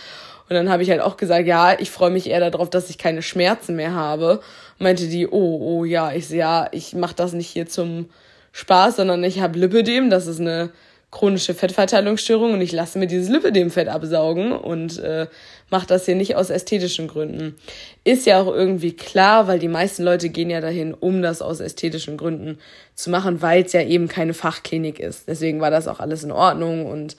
Und 0.53 0.65
dann 0.65 0.69
habe 0.69 0.83
ich 0.83 0.89
halt 0.91 1.01
auch 1.01 1.17
gesagt, 1.17 1.47
ja, 1.47 1.79
ich 1.79 1.89
freue 1.89 2.11
mich 2.11 2.29
eher 2.29 2.49
darauf, 2.51 2.69
dass 2.69 2.89
ich 2.89 2.99
keine 2.99 3.23
Schmerzen 3.23 3.75
mehr 3.75 3.93
habe. 3.93 4.39
Meinte 4.77 5.07
die, 5.07 5.27
oh, 5.27 5.59
oh 5.61 5.83
ja, 5.83 6.11
ich 6.11 6.29
ja, 6.29 6.67
ich 6.71 6.93
mache 6.93 7.15
das 7.15 7.33
nicht 7.33 7.47
hier 7.47 7.67
zum 7.67 8.09
Spaß, 8.51 8.97
sondern 8.97 9.23
ich 9.23 9.41
habe 9.41 9.57
Lipödem, 9.57 10.11
das 10.11 10.27
ist 10.27 10.39
eine 10.39 10.69
chronische 11.09 11.53
Fettverteilungsstörung 11.53 12.53
und 12.53 12.61
ich 12.61 12.71
lasse 12.71 12.97
mir 12.99 13.07
dieses 13.07 13.29
Lipödem-Fett 13.29 13.87
absaugen 13.87 14.51
und 14.51 14.99
äh, 14.99 15.27
mache 15.69 15.87
das 15.87 16.05
hier 16.05 16.15
nicht 16.15 16.35
aus 16.35 16.49
ästhetischen 16.49 17.07
Gründen. 17.07 17.55
Ist 18.03 18.25
ja 18.25 18.41
auch 18.41 18.47
irgendwie 18.47 18.93
klar, 18.93 19.47
weil 19.47 19.59
die 19.59 19.67
meisten 19.67 20.03
Leute 20.03 20.29
gehen 20.29 20.49
ja 20.49 20.61
dahin, 20.61 20.93
um 20.93 21.21
das 21.21 21.41
aus 21.41 21.59
ästhetischen 21.59 22.17
Gründen 22.17 22.59
zu 22.95 23.09
machen, 23.09 23.41
weil 23.41 23.63
es 23.63 23.73
ja 23.73 23.81
eben 23.81 24.07
keine 24.07 24.33
Fachklinik 24.33 24.99
ist. 24.99 25.27
Deswegen 25.27 25.61
war 25.61 25.71
das 25.71 25.87
auch 25.87 25.99
alles 25.99 26.23
in 26.23 26.31
Ordnung 26.31 26.85
und 26.85 27.15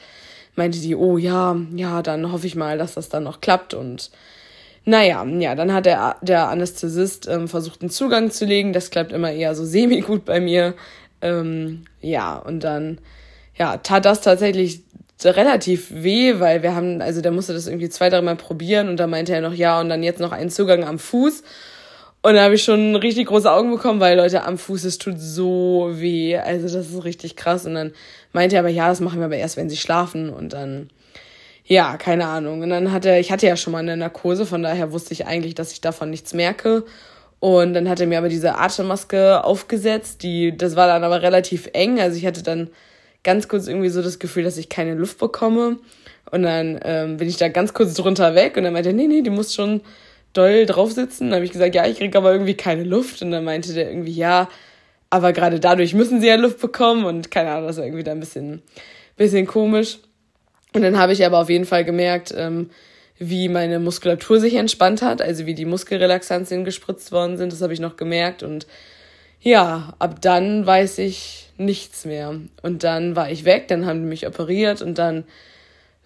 meinte 0.57 0.79
die, 0.79 0.95
oh 0.95 1.19
ja, 1.19 1.57
ja, 1.75 2.03
dann 2.03 2.33
hoffe 2.33 2.47
ich 2.47 2.57
mal, 2.57 2.79
dass 2.79 2.95
das 2.95 3.09
dann 3.09 3.25
noch 3.25 3.41
klappt 3.41 3.75
und 3.75 4.11
naja, 4.87 5.25
ja, 5.25 5.55
dann 5.55 5.73
hat 5.73 5.87
der, 5.87 6.17
der 6.21 6.49
Anästhesist 6.49 7.27
ähm, 7.27 7.49
versucht, 7.49 7.81
einen 7.81 7.91
Zugang 7.91 8.31
zu 8.31 8.45
legen. 8.45 8.75
Das 8.75 8.91
klappt 8.91 9.13
immer 9.13 9.33
eher 9.33 9.55
so 9.55 9.65
semi-gut 9.65 10.27
bei 10.27 10.41
mir. 10.41 10.75
Ähm, 11.23 11.85
ja, 12.03 12.37
und 12.37 12.65
dann, 12.65 12.99
ja, 13.57 13.79
tat 13.79 14.05
das 14.05 14.21
tatsächlich 14.21 14.83
relativ 15.25 15.87
weh, 15.91 16.39
weil 16.39 16.63
wir 16.63 16.75
haben, 16.75 17.01
also 17.01 17.23
der 17.23 17.33
musste 17.33 17.55
das 17.55 17.67
irgendwie 17.67 17.89
zwei, 17.89 18.11
dreimal 18.11 18.37
probieren 18.37 18.91
und 18.91 18.99
da 18.99 19.07
meinte 19.07 19.33
er 19.33 19.41
noch, 19.41 19.55
ja, 19.55 19.81
und 19.81 19.89
dann 19.89 20.03
jetzt 20.03 20.21
noch 20.21 20.33
einen 20.33 20.51
Zugang 20.51 20.85
am 20.85 20.99
Fuß. 20.99 21.43
Und 22.25 22.37
da 22.37 22.45
habe 22.45 22.55
ich 22.55 22.65
schon 22.65 22.97
richtig 22.97 23.27
große 23.27 23.53
Augen 23.53 23.71
bekommen, 23.71 24.01
weil 24.01 24.17
Leute 24.17 24.45
am 24.45 24.57
Fuß, 24.57 24.85
es 24.85 24.97
tut 24.97 25.21
so 25.21 25.91
weh. 25.93 26.39
Also 26.39 26.75
das 26.75 26.89
ist 26.89 27.05
richtig 27.05 27.37
krass. 27.37 27.67
Und 27.67 27.75
dann 27.75 27.93
meinte 28.33 28.57
er 28.57 28.61
aber, 28.61 28.71
ja, 28.71 28.89
das 28.89 29.01
machen 29.01 29.19
wir 29.19 29.27
aber 29.27 29.37
erst, 29.37 29.59
wenn 29.59 29.69
sie 29.69 29.77
schlafen. 29.77 30.31
Und 30.31 30.55
dann, 30.55 30.89
ja, 31.67 31.99
keine 31.99 32.27
Ahnung. 32.27 32.63
Und 32.63 32.71
dann 32.71 32.93
hatte, 32.93 33.19
ich 33.19 33.31
hatte 33.31 33.47
ja 33.47 33.59
schon 33.59 33.75
mal 33.75 33.81
eine 33.81 33.99
Narkose, 33.99 34.47
von 34.47 34.63
daher 34.63 34.91
wusste 34.91 35.13
ich 35.13 35.27
eigentlich, 35.27 35.55
dass 35.55 35.73
ich 35.73 35.83
davon 35.83 36.09
nichts 36.09 36.33
merke. 36.33 36.87
Und 37.41 37.75
dann 37.75 37.91
hat 37.91 38.01
er 38.01 38.07
mir 38.07 38.17
aber 38.17 38.31
diese 38.31 38.57
Atemmaske 38.57 39.45
aufgesetzt, 39.45 40.23
die, 40.23 40.57
das 40.57 40.77
war 40.77 40.87
dann 40.87 41.05
aber 41.05 41.21
relativ 41.21 41.69
eng. 41.75 42.01
Also 42.01 42.17
ich 42.17 42.25
hatte 42.25 42.43
dann 42.43 42.71
ganz 43.23 43.49
kurz 43.49 43.69
irgendwie 43.69 43.91
so 43.91 44.01
das 44.01 44.19
Gefühl, 44.19 44.45
dass 44.45 44.57
ich 44.57 44.71
keine 44.71 44.95
Luft 44.95 45.19
bekomme. 45.19 45.77
Und 46.31 46.45
dann 46.45 46.81
ähm, 46.85 47.19
bin 47.19 47.29
ich 47.29 47.37
da 47.37 47.49
ganz 47.49 47.75
kurz 47.75 47.93
drunter 47.93 48.35
weg 48.35 48.57
und 48.57 48.65
dann 48.65 48.73
meinte 48.73 48.89
er, 48.89 48.95
nee, 48.95 49.09
nee, 49.09 49.21
die 49.21 49.29
muss 49.29 49.53
schon 49.53 49.83
doll 50.35 50.67
drauf 50.67 50.93
sitzen. 50.93 51.31
Dann 51.31 51.37
habe 51.37 51.45
ich 51.45 51.53
gesagt, 51.53 51.75
ja, 51.75 51.87
ich 51.87 51.99
kriege 51.99 52.19
aber 52.19 52.33
irgendwie 52.33 52.55
keine 52.55 52.85
Luft. 52.85 53.23
Und 53.23 53.31
dann 53.31 53.45
meinte 53.45 53.73
der 53.73 53.89
irgendwie, 53.89 54.13
ja, 54.13 54.49
aber 55.11 55.33
gerade 55.33 55.61
dadurch 55.61 55.95
müssen 55.95 56.21
sie 56.21 56.29
ja 56.29 56.37
Luft 56.37 56.61
bekommen. 56.61 57.05
Und 57.05 57.31
keine 57.31 57.53
Ahnung, 57.53 57.67
das 57.67 57.79
war 57.79 57.85
irgendwie 57.85 58.05
da 58.05 58.13
ein 58.13 58.21
bisschen, 58.21 58.63
bisschen 59.17 59.47
komisch. 59.47 59.99
Und 60.75 60.83
dann 60.83 60.99
habe 60.99 61.13
ich 61.13 61.25
aber 61.25 61.39
auf 61.39 61.51
jeden 61.51 61.67
Fall 61.67 61.85
gemerkt, 61.85 62.35
ähm, 62.37 62.71
wie 63.19 63.49
meine 63.49 63.79
Muskulatur 63.79 64.41
sich 64.41 64.55
entspannt 64.55 65.03
hat, 65.03 65.23
also 65.23 65.47
wie 65.47 65.55
die 65.55 65.67
Muskelrelaxantien 65.67 66.65
gespritzt 66.65 67.13
worden 67.13 67.37
sind. 67.37 67.53
Das 67.53 67.63
habe 67.63 67.73
ich 67.73 67.81
noch 67.81 67.97
gemerkt. 67.97 68.43
Und 68.43 68.67
ja, 69.41 69.95
ab 69.99 70.21
dann 70.21 70.67
weiß 70.67 70.99
ich 70.99 71.51
nichts 71.57 72.05
mehr. 72.05 72.41
Und 72.63 72.83
dann 72.83 73.15
war 73.15 73.31
ich 73.31 73.45
weg, 73.45 73.69
dann 73.69 73.87
haben 73.87 74.01
die 74.01 74.09
mich 74.09 74.27
operiert 74.27 74.83
und 74.83 74.99
dann 74.99 75.25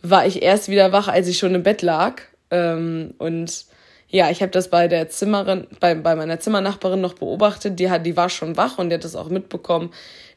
war 0.02 0.26
ich 0.26 0.42
erst 0.42 0.68
wieder 0.68 0.92
wach, 0.92 1.08
als 1.08 1.28
ich 1.28 1.38
schon 1.38 1.54
im 1.54 1.62
Bett 1.62 1.82
lag. 1.82 2.20
Ähm, 2.50 3.14
und 3.18 3.64
ja, 4.10 4.30
ich 4.30 4.40
habe 4.40 4.50
das 4.50 4.68
bei 4.68 4.88
der 4.88 5.08
Zimmerin, 5.10 5.66
bei, 5.80 5.94
bei 5.94 6.16
meiner 6.16 6.40
Zimmernachbarin 6.40 7.00
noch 7.00 7.14
beobachtet. 7.14 7.78
Die, 7.78 7.90
hat, 7.90 8.06
die 8.06 8.16
war 8.16 8.30
schon 8.30 8.56
wach 8.56 8.78
und 8.78 8.88
die 8.88 8.94
hat 8.94 9.04
das 9.04 9.16
auch 9.16 9.28
mitbekommen, 9.28 9.90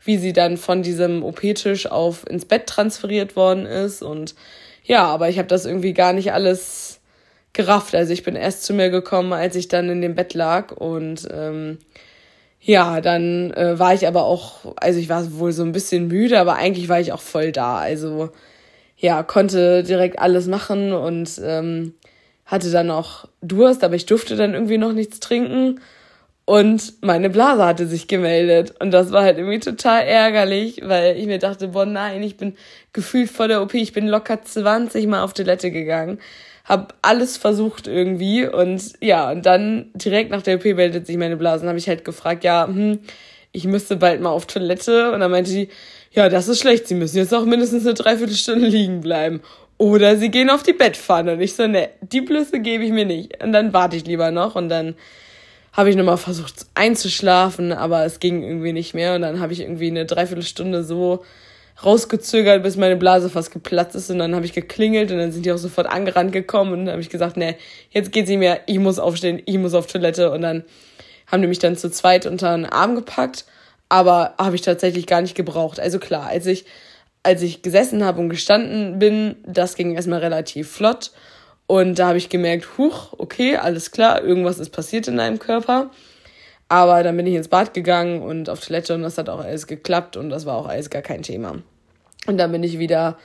wie 0.03 0.17
sie 0.17 0.33
dann 0.33 0.57
von 0.57 0.83
diesem 0.83 1.23
OP-Tisch 1.23 1.87
auf 1.87 2.27
ins 2.29 2.45
Bett 2.45 2.67
transferiert 2.67 3.35
worden 3.37 3.65
ist. 3.65 4.03
Und 4.03 4.35
ja, 4.83 5.05
aber 5.05 5.29
ich 5.29 5.37
habe 5.37 5.47
das 5.47 5.65
irgendwie 5.65 5.93
gar 5.93 6.11
nicht 6.11 6.33
alles 6.33 6.99
gerafft. 7.53 7.95
Also 7.95 8.11
ich 8.11 8.23
bin 8.23 8.35
erst 8.35 8.63
zu 8.63 8.73
mir 8.73 8.89
gekommen, 8.89 9.31
als 9.31 9.55
ich 9.55 9.69
dann 9.69 9.89
in 9.89 10.01
dem 10.01 10.15
Bett 10.15 10.33
lag 10.33 10.71
und 10.71 11.27
ähm, 11.31 11.79
ja, 12.59 13.01
dann 13.01 13.51
äh, 13.51 13.79
war 13.79 13.93
ich 13.93 14.05
aber 14.05 14.25
auch, 14.25 14.75
also 14.75 14.99
ich 14.99 15.09
war 15.09 15.39
wohl 15.39 15.51
so 15.51 15.63
ein 15.63 15.71
bisschen 15.71 16.07
müde, 16.07 16.39
aber 16.39 16.55
eigentlich 16.55 16.89
war 16.89 16.99
ich 16.99 17.11
auch 17.11 17.21
voll 17.21 17.51
da. 17.51 17.77
Also 17.77 18.29
ja, 18.97 19.23
konnte 19.23 19.83
direkt 19.83 20.19
alles 20.19 20.47
machen 20.47 20.93
und 20.93 21.41
ähm, 21.43 21.95
hatte 22.51 22.69
dann 22.69 22.91
auch 22.91 23.25
Durst, 23.41 23.83
aber 23.83 23.95
ich 23.95 24.05
durfte 24.05 24.35
dann 24.35 24.53
irgendwie 24.53 24.77
noch 24.77 24.93
nichts 24.93 25.19
trinken. 25.19 25.79
Und 26.45 27.01
meine 27.01 27.29
Blase 27.29 27.65
hatte 27.65 27.87
sich 27.87 28.07
gemeldet. 28.07 28.73
Und 28.79 28.91
das 28.91 29.11
war 29.11 29.23
halt 29.23 29.37
irgendwie 29.37 29.59
total 29.59 30.03
ärgerlich, 30.03 30.81
weil 30.83 31.17
ich 31.17 31.25
mir 31.25 31.39
dachte, 31.39 31.69
boah, 31.69 31.85
nein, 31.85 32.21
ich 32.23 32.35
bin 32.35 32.55
gefühlt 32.93 33.29
vor 33.29 33.47
der 33.47 33.61
OP, 33.61 33.73
ich 33.73 33.93
bin 33.93 34.07
locker 34.07 34.41
20 34.43 35.07
Mal 35.07 35.23
auf 35.23 35.33
Toilette 35.33 35.71
gegangen 35.71 36.19
habe 36.63 36.93
alles 37.01 37.37
versucht 37.37 37.87
irgendwie 37.87 38.45
und 38.47 38.93
ja, 39.01 39.31
und 39.31 39.45
dann 39.45 39.91
direkt 39.93 40.31
nach 40.31 40.41
der 40.41 40.57
OP 40.57 40.65
meldet 40.65 41.07
sich 41.07 41.17
meine 41.17 41.37
Blase. 41.37 41.61
Dann 41.61 41.69
habe 41.69 41.79
ich 41.79 41.89
halt 41.89 42.05
gefragt, 42.05 42.43
ja, 42.43 42.67
hm, 42.67 42.99
ich 43.51 43.65
müsste 43.65 43.97
bald 43.97 44.21
mal 44.21 44.29
auf 44.29 44.45
Toilette 44.45 45.11
und 45.11 45.19
dann 45.19 45.31
meinte 45.31 45.51
die, 45.51 45.69
ja, 46.11 46.29
das 46.29 46.47
ist 46.47 46.59
schlecht, 46.59 46.87
sie 46.87 46.95
müssen 46.95 47.17
jetzt 47.17 47.33
auch 47.33 47.45
mindestens 47.45 47.85
eine 47.85 47.93
Dreiviertelstunde 47.93 48.67
liegen 48.67 49.01
bleiben. 49.01 49.41
Oder 49.81 50.15
sie 50.15 50.29
gehen 50.29 50.51
auf 50.51 50.61
die 50.61 50.73
Bettpfanne. 50.73 51.33
Und 51.33 51.41
ich 51.41 51.55
so, 51.55 51.65
ne, 51.65 51.89
die 52.01 52.21
Blüsse 52.21 52.59
gebe 52.59 52.83
ich 52.83 52.91
mir 52.91 53.07
nicht. 53.07 53.43
Und 53.43 53.51
dann 53.51 53.73
warte 53.73 53.97
ich 53.97 54.05
lieber 54.05 54.29
noch 54.29 54.55
und 54.55 54.69
dann 54.69 54.93
habe 55.73 55.89
ich 55.89 55.95
nochmal 55.95 56.17
versucht 56.17 56.67
einzuschlafen, 56.75 57.71
aber 57.71 58.05
es 58.05 58.19
ging 58.19 58.43
irgendwie 58.43 58.73
nicht 58.73 58.93
mehr. 58.93 59.15
Und 59.15 59.23
dann 59.23 59.39
habe 59.39 59.53
ich 59.53 59.61
irgendwie 59.61 59.87
eine 59.87 60.05
Dreiviertelstunde 60.05 60.83
so 60.83 61.23
rausgezögert, 61.83 62.61
bis 62.61 62.77
meine 62.77 62.95
Blase 62.95 63.31
fast 63.31 63.49
geplatzt 63.49 63.95
ist 63.95 64.11
und 64.11 64.19
dann 64.19 64.35
habe 64.35 64.45
ich 64.45 64.53
geklingelt 64.53 65.11
und 65.11 65.17
dann 65.17 65.31
sind 65.31 65.47
die 65.47 65.51
auch 65.51 65.57
sofort 65.57 65.87
angerannt 65.87 66.31
gekommen 66.31 66.73
und 66.73 66.85
dann 66.85 66.91
habe 66.91 67.01
ich 67.01 67.09
gesagt, 67.09 67.35
nee, 67.35 67.55
jetzt 67.89 68.11
geht's 68.11 68.29
nicht 68.29 68.37
mehr, 68.37 68.59
ich 68.67 68.77
muss 68.77 68.99
aufstehen, 68.99 69.41
ich 69.47 69.57
muss 69.57 69.73
auf 69.73 69.87
Toilette 69.87 70.29
und 70.31 70.43
dann 70.43 70.63
haben 71.25 71.41
die 71.41 71.47
mich 71.47 71.57
dann 71.57 71.75
zu 71.75 71.89
zweit 71.89 72.27
unter 72.27 72.55
den 72.55 72.67
Arm 72.67 72.93
gepackt, 72.93 73.45
aber 73.89 74.35
habe 74.37 74.53
ich 74.53 74.61
tatsächlich 74.61 75.07
gar 75.07 75.23
nicht 75.23 75.33
gebraucht. 75.33 75.79
Also 75.79 75.97
klar, 75.97 76.27
als 76.27 76.45
ich 76.45 76.65
als 77.23 77.41
ich 77.41 77.61
gesessen 77.61 78.03
habe 78.03 78.19
und 78.19 78.29
gestanden 78.29 78.99
bin, 78.99 79.35
das 79.45 79.75
ging 79.75 79.95
erstmal 79.95 80.19
relativ 80.19 80.71
flott 80.71 81.11
und 81.71 81.99
da 81.99 82.07
habe 82.07 82.17
ich 82.17 82.29
gemerkt, 82.29 82.77
huch, 82.77 83.13
okay, 83.17 83.55
alles 83.55 83.91
klar, 83.91 84.21
irgendwas 84.21 84.59
ist 84.59 84.71
passiert 84.71 85.07
in 85.07 85.15
deinem 85.15 85.39
Körper. 85.39 85.89
Aber 86.67 87.03
dann 87.03 87.15
bin 87.15 87.27
ich 87.27 87.35
ins 87.35 87.47
Bad 87.47 87.73
gegangen 87.73 88.21
und 88.21 88.49
auf 88.49 88.59
Toilette 88.59 88.93
und 88.95 89.03
das 89.03 89.17
hat 89.17 89.29
auch 89.29 89.39
alles 89.39 89.67
geklappt 89.67 90.17
und 90.17 90.29
das 90.29 90.45
war 90.45 90.55
auch 90.55 90.67
alles 90.67 90.89
gar 90.89 91.01
kein 91.01 91.21
Thema. 91.21 91.61
Und 92.27 92.37
dann 92.37 92.51
bin 92.51 92.63
ich 92.63 92.79
wieder, 92.79 93.17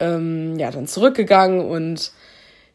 ähm, 0.00 0.58
ja, 0.58 0.70
dann 0.70 0.86
zurückgegangen 0.86 1.64
und 1.64 2.12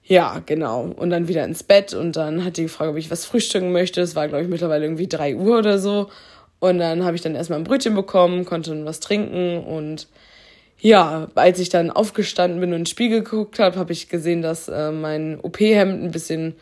ja, 0.03 0.41
genau. 0.45 0.83
Und 0.83 1.09
dann 1.09 1.27
wieder 1.27 1.43
ins 1.43 1.63
Bett 1.63 1.93
und 1.93 2.15
dann 2.15 2.43
hat 2.43 2.57
die 2.57 2.63
gefragt, 2.63 2.91
ob 2.91 2.97
ich 2.97 3.11
was 3.11 3.25
frühstücken 3.25 3.71
möchte. 3.71 4.01
Es 4.01 4.15
war, 4.15 4.27
glaube 4.27 4.43
ich, 4.43 4.49
mittlerweile 4.49 4.85
irgendwie 4.85 5.07
drei 5.07 5.35
Uhr 5.35 5.57
oder 5.59 5.79
so. 5.79 6.09
Und 6.59 6.79
dann 6.79 7.03
habe 7.03 7.15
ich 7.15 7.21
dann 7.21 7.35
erstmal 7.35 7.59
ein 7.59 7.65
Brötchen 7.65 7.93
bekommen, 7.93 8.45
konnte 8.45 8.71
dann 8.71 8.85
was 8.85 9.01
trinken 9.01 9.63
und 9.63 10.07
ja, 10.79 11.27
als 11.35 11.59
ich 11.59 11.69
dann 11.69 11.91
aufgestanden 11.91 12.59
bin 12.59 12.69
und 12.69 12.75
in 12.75 12.81
den 12.81 12.85
Spiegel 12.85 13.23
geguckt 13.23 13.59
habe, 13.59 13.77
habe 13.77 13.91
ich 13.91 14.09
gesehen, 14.09 14.41
dass 14.41 14.67
äh, 14.67 14.91
mein 14.91 15.39
OP-Hemd 15.41 16.03
ein 16.03 16.11
bisschen 16.11 16.55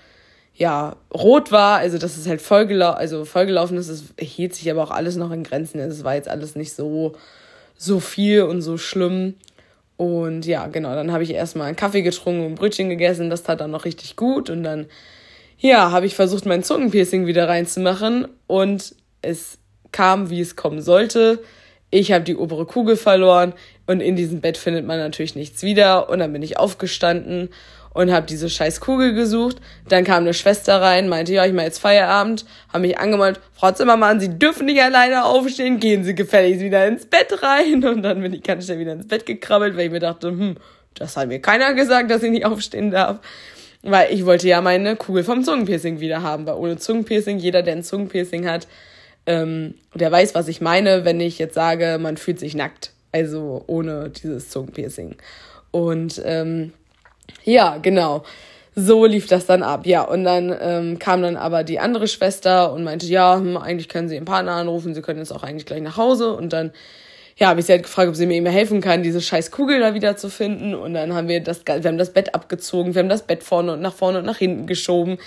ja 0.56 0.96
rot 1.14 1.52
war, 1.52 1.78
also 1.78 2.00
dass 2.00 2.18
es 2.18 2.28
halt 2.28 2.42
vollgelaufen, 2.42 3.00
also 3.00 3.26
vollgelaufen 3.26 3.78
ist. 3.78 3.90
Es 3.90 4.04
hielt 4.20 4.56
sich 4.56 4.70
aber 4.72 4.84
auch 4.84 4.92
alles 4.92 5.16
noch 5.16 5.32
in 5.32 5.44
Grenzen. 5.44 5.80
Es 5.80 6.04
war 6.04 6.16
jetzt 6.16 6.30
alles 6.30 6.56
nicht 6.56 6.74
so 6.74 7.16
so 7.78 8.00
viel 8.00 8.42
und 8.44 8.62
so 8.62 8.78
schlimm. 8.78 9.36
Und 9.96 10.46
ja, 10.46 10.68
genau, 10.68 10.94
dann 10.94 11.12
habe 11.12 11.24
ich 11.24 11.32
erstmal 11.34 11.68
einen 11.68 11.76
Kaffee 11.76 12.02
getrunken 12.02 12.46
und 12.46 12.56
Brötchen 12.56 12.90
gegessen. 12.90 13.30
Das 13.30 13.44
tat 13.44 13.62
dann 13.62 13.72
noch 13.72 13.86
richtig 13.86 14.16
gut. 14.16 14.50
Und 14.50 14.64
dann, 14.64 14.88
ja, 15.58 15.92
habe 15.92 16.06
ich 16.06 16.16
versucht, 16.16 16.46
mein 16.46 16.64
Zungenpiercing 16.64 17.26
wieder 17.26 17.48
reinzumachen. 17.48 18.28
Und 18.48 18.96
es 19.22 19.58
kam, 19.92 20.30
wie 20.30 20.42
es 20.42 20.56
kommen 20.56 20.82
sollte. 20.82 21.40
Ich 21.90 22.12
habe 22.12 22.24
die 22.24 22.36
obere 22.36 22.66
Kugel 22.66 22.96
verloren. 22.96 23.54
Und 23.88 24.02
in 24.02 24.16
diesem 24.16 24.42
Bett 24.42 24.58
findet 24.58 24.86
man 24.86 25.00
natürlich 25.00 25.36
nichts 25.36 25.64
wieder. 25.64 26.10
Und 26.10 26.20
dann 26.20 26.34
bin 26.34 26.44
ich 26.44 26.60
aufgestanden 26.60 27.50
und 27.98 28.12
habe 28.12 28.28
diese 28.28 28.50
scheiß 28.50 28.80
Kugel 28.80 29.14
gesucht. 29.16 29.58
Dann 29.90 30.04
kam 30.04 30.24
eine 30.24 30.36
Schwester 30.36 30.80
rein, 30.82 31.10
meinte, 31.10 31.34
ja, 31.34 31.46
ich 31.46 31.54
mache 31.54 31.66
jetzt 31.66 31.80
Feierabend, 31.80 32.46
haben 32.72 32.82
mich 32.82 33.00
angemalt, 33.00 33.40
Frau 33.54 33.72
Zimmermann, 33.72 34.20
Sie 34.20 34.38
dürfen 34.38 34.68
nicht 34.68 34.80
alleine 34.82 35.26
aufstehen, 35.26 35.80
gehen 35.80 36.04
Sie 36.04 36.14
gefälligst 36.14 36.62
wieder 36.62 36.86
ins 36.86 37.08
Bett 37.08 37.42
rein. 37.42 37.84
Und 37.84 38.04
dann 38.04 38.22
bin 38.22 38.34
ich 38.34 38.44
ganz 38.44 38.66
schnell 38.66 38.78
wieder 38.78 38.94
ins 38.94 39.08
Bett 39.08 39.26
gekrabbelt, 39.26 39.76
weil 39.76 39.86
ich 39.86 39.92
mir 39.92 40.00
dachte, 40.00 40.28
hm, 40.28 40.58
das 40.94 41.18
hat 41.18 41.28
mir 41.28 41.40
keiner 41.40 41.74
gesagt, 41.74 42.12
dass 42.12 42.22
ich 42.22 42.30
nicht 42.30 42.46
aufstehen 42.46 42.92
darf. 42.92 43.20
Weil 43.82 44.14
ich 44.14 44.26
wollte 44.26 44.48
ja 44.48 44.62
meine 44.62 44.96
Kugel 44.96 45.24
vom 45.24 45.44
Zungenpiercing 45.44 46.00
wieder 46.00 46.22
haben, 46.22 46.46
weil 46.46 46.56
ohne 46.56 46.78
Zungenpiercing, 46.78 47.40
jeder, 47.40 47.64
der 47.64 47.78
ein 47.78 47.84
Zungenpiercing 47.84 48.48
hat, 48.48 48.68
ähm, 49.26 49.74
der 49.96 50.12
weiß, 50.12 50.36
was 50.36 50.48
ich 50.48 50.62
meine, 50.62 51.04
wenn 51.04 51.20
ich 51.20 51.40
jetzt 51.40 51.56
sage, 51.56 51.98
man 52.00 52.18
fühlt 52.18 52.40
sich 52.40 52.54
nackt. 52.54 52.92
Also 53.12 53.64
ohne 53.68 54.10
dieses 54.10 54.50
Zungenpiercing. 54.50 55.16
Und 55.72 56.22
ähm, 56.24 56.74
ja, 57.44 57.78
genau. 57.78 58.24
So 58.76 59.06
lief 59.06 59.26
das 59.26 59.48
dann 59.48 59.64
ab, 59.64 59.88
ja. 59.88 60.04
Und 60.04 60.24
dann 60.24 60.56
ähm, 60.62 61.00
kam 61.00 61.24
dann 61.24 61.36
aber 61.36 61.64
die 61.64 61.80
andere 61.80 62.08
Schwester 62.08 62.72
und 62.72 62.84
meinte, 62.84 63.08
ja, 63.08 63.36
hm, 63.36 63.58
eigentlich 63.58 63.90
können 63.90 64.08
Sie 64.08 64.16
Ihren 64.16 64.26
Partner 64.26 64.52
anrufen, 64.52 64.94
Sie 64.94 65.02
können 65.02 65.20
jetzt 65.20 65.32
auch 65.32 65.44
eigentlich 65.44 65.66
gleich 65.66 65.82
nach 65.82 65.98
Hause. 65.98 66.34
Und 66.34 66.54
dann, 66.54 66.72
ja, 67.38 67.50
habe 67.50 67.60
ich 67.60 67.68
sie 67.68 67.74
halt 67.74 67.84
gefragt, 67.84 68.10
ob 68.10 68.16
sie 68.16 68.26
mir 68.26 68.34
eben 68.34 68.48
helfen 68.48 68.82
kann, 68.82 69.04
diese 69.04 69.22
scheiß 69.22 69.52
Kugel 69.52 69.80
da 69.80 69.94
wieder 69.94 70.18
zu 70.18 70.30
finden. 70.30 70.74
Und 70.74 70.96
dann 70.96 71.14
haben 71.14 71.28
wir 71.28 71.42
das, 71.42 71.62
wir 71.66 71.84
haben 71.84 72.00
das 72.00 72.12
Bett 72.12 72.34
abgezogen, 72.34 72.96
wir 72.96 73.00
haben 73.00 73.10
das 73.10 73.22
Bett 73.22 73.44
vorne 73.44 73.74
und 73.74 73.82
nach 73.82 73.94
vorne 73.94 74.20
und 74.20 74.26
nach 74.26 74.38
hinten 74.38 74.66
geschoben. 74.66 75.20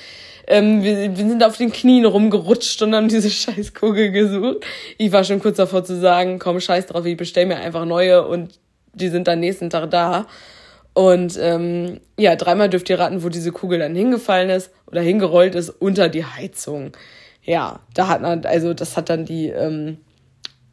Ähm, 0.48 0.82
wir, 0.82 1.16
wir 1.16 1.28
sind 1.28 1.44
auf 1.44 1.56
den 1.56 1.70
Knien 1.70 2.04
rumgerutscht 2.04 2.82
und 2.82 2.96
haben 2.96 3.06
diese 3.06 3.30
scheiß 3.30 3.74
Kugel 3.74 4.10
gesucht. 4.10 4.66
Ich 4.98 5.12
war 5.12 5.22
schon 5.22 5.38
kurz 5.38 5.58
davor 5.58 5.84
zu 5.84 6.00
sagen, 6.00 6.40
komm, 6.40 6.60
scheiß 6.60 6.86
drauf, 6.86 7.06
ich 7.06 7.16
bestell 7.16 7.46
mir 7.46 7.58
einfach 7.58 7.84
neue 7.84 8.26
und 8.26 8.58
die 8.92 9.08
sind 9.08 9.28
dann 9.28 9.38
nächsten 9.38 9.70
Tag 9.70 9.90
da. 9.90 10.26
Und 10.94 11.38
ähm, 11.40 12.00
ja, 12.18 12.34
dreimal 12.34 12.68
dürft 12.68 12.90
ihr 12.90 12.98
raten, 12.98 13.22
wo 13.22 13.28
diese 13.28 13.52
Kugel 13.52 13.78
dann 13.78 13.94
hingefallen 13.94 14.50
ist 14.50 14.72
oder 14.90 15.00
hingerollt 15.00 15.54
ist 15.54 15.70
unter 15.70 16.08
die 16.08 16.24
Heizung. 16.24 16.90
Ja, 17.44 17.78
da 17.94 18.08
hat 18.08 18.20
man, 18.20 18.44
also 18.44 18.74
das 18.74 18.96
hat 18.96 19.08
dann 19.08 19.24
die, 19.24 19.46
ähm, 19.46 19.98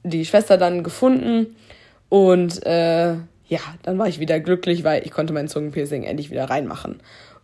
die 0.10 0.26
Schwester 0.26 0.58
dann 0.58 0.84
gefunden. 0.84 1.56
Und 2.10 2.66
äh, 2.66 3.14
ja, 3.48 3.60
dann 3.84 3.98
war 3.98 4.08
ich 4.08 4.20
wieder 4.20 4.40
glücklich, 4.40 4.84
weil 4.84 5.06
ich 5.06 5.12
konnte 5.12 5.34
mein 5.34 5.48
Zungenpiercing 5.48 6.04
endlich 6.04 6.32
wieder 6.32 6.50
reinmachen. 6.50 7.00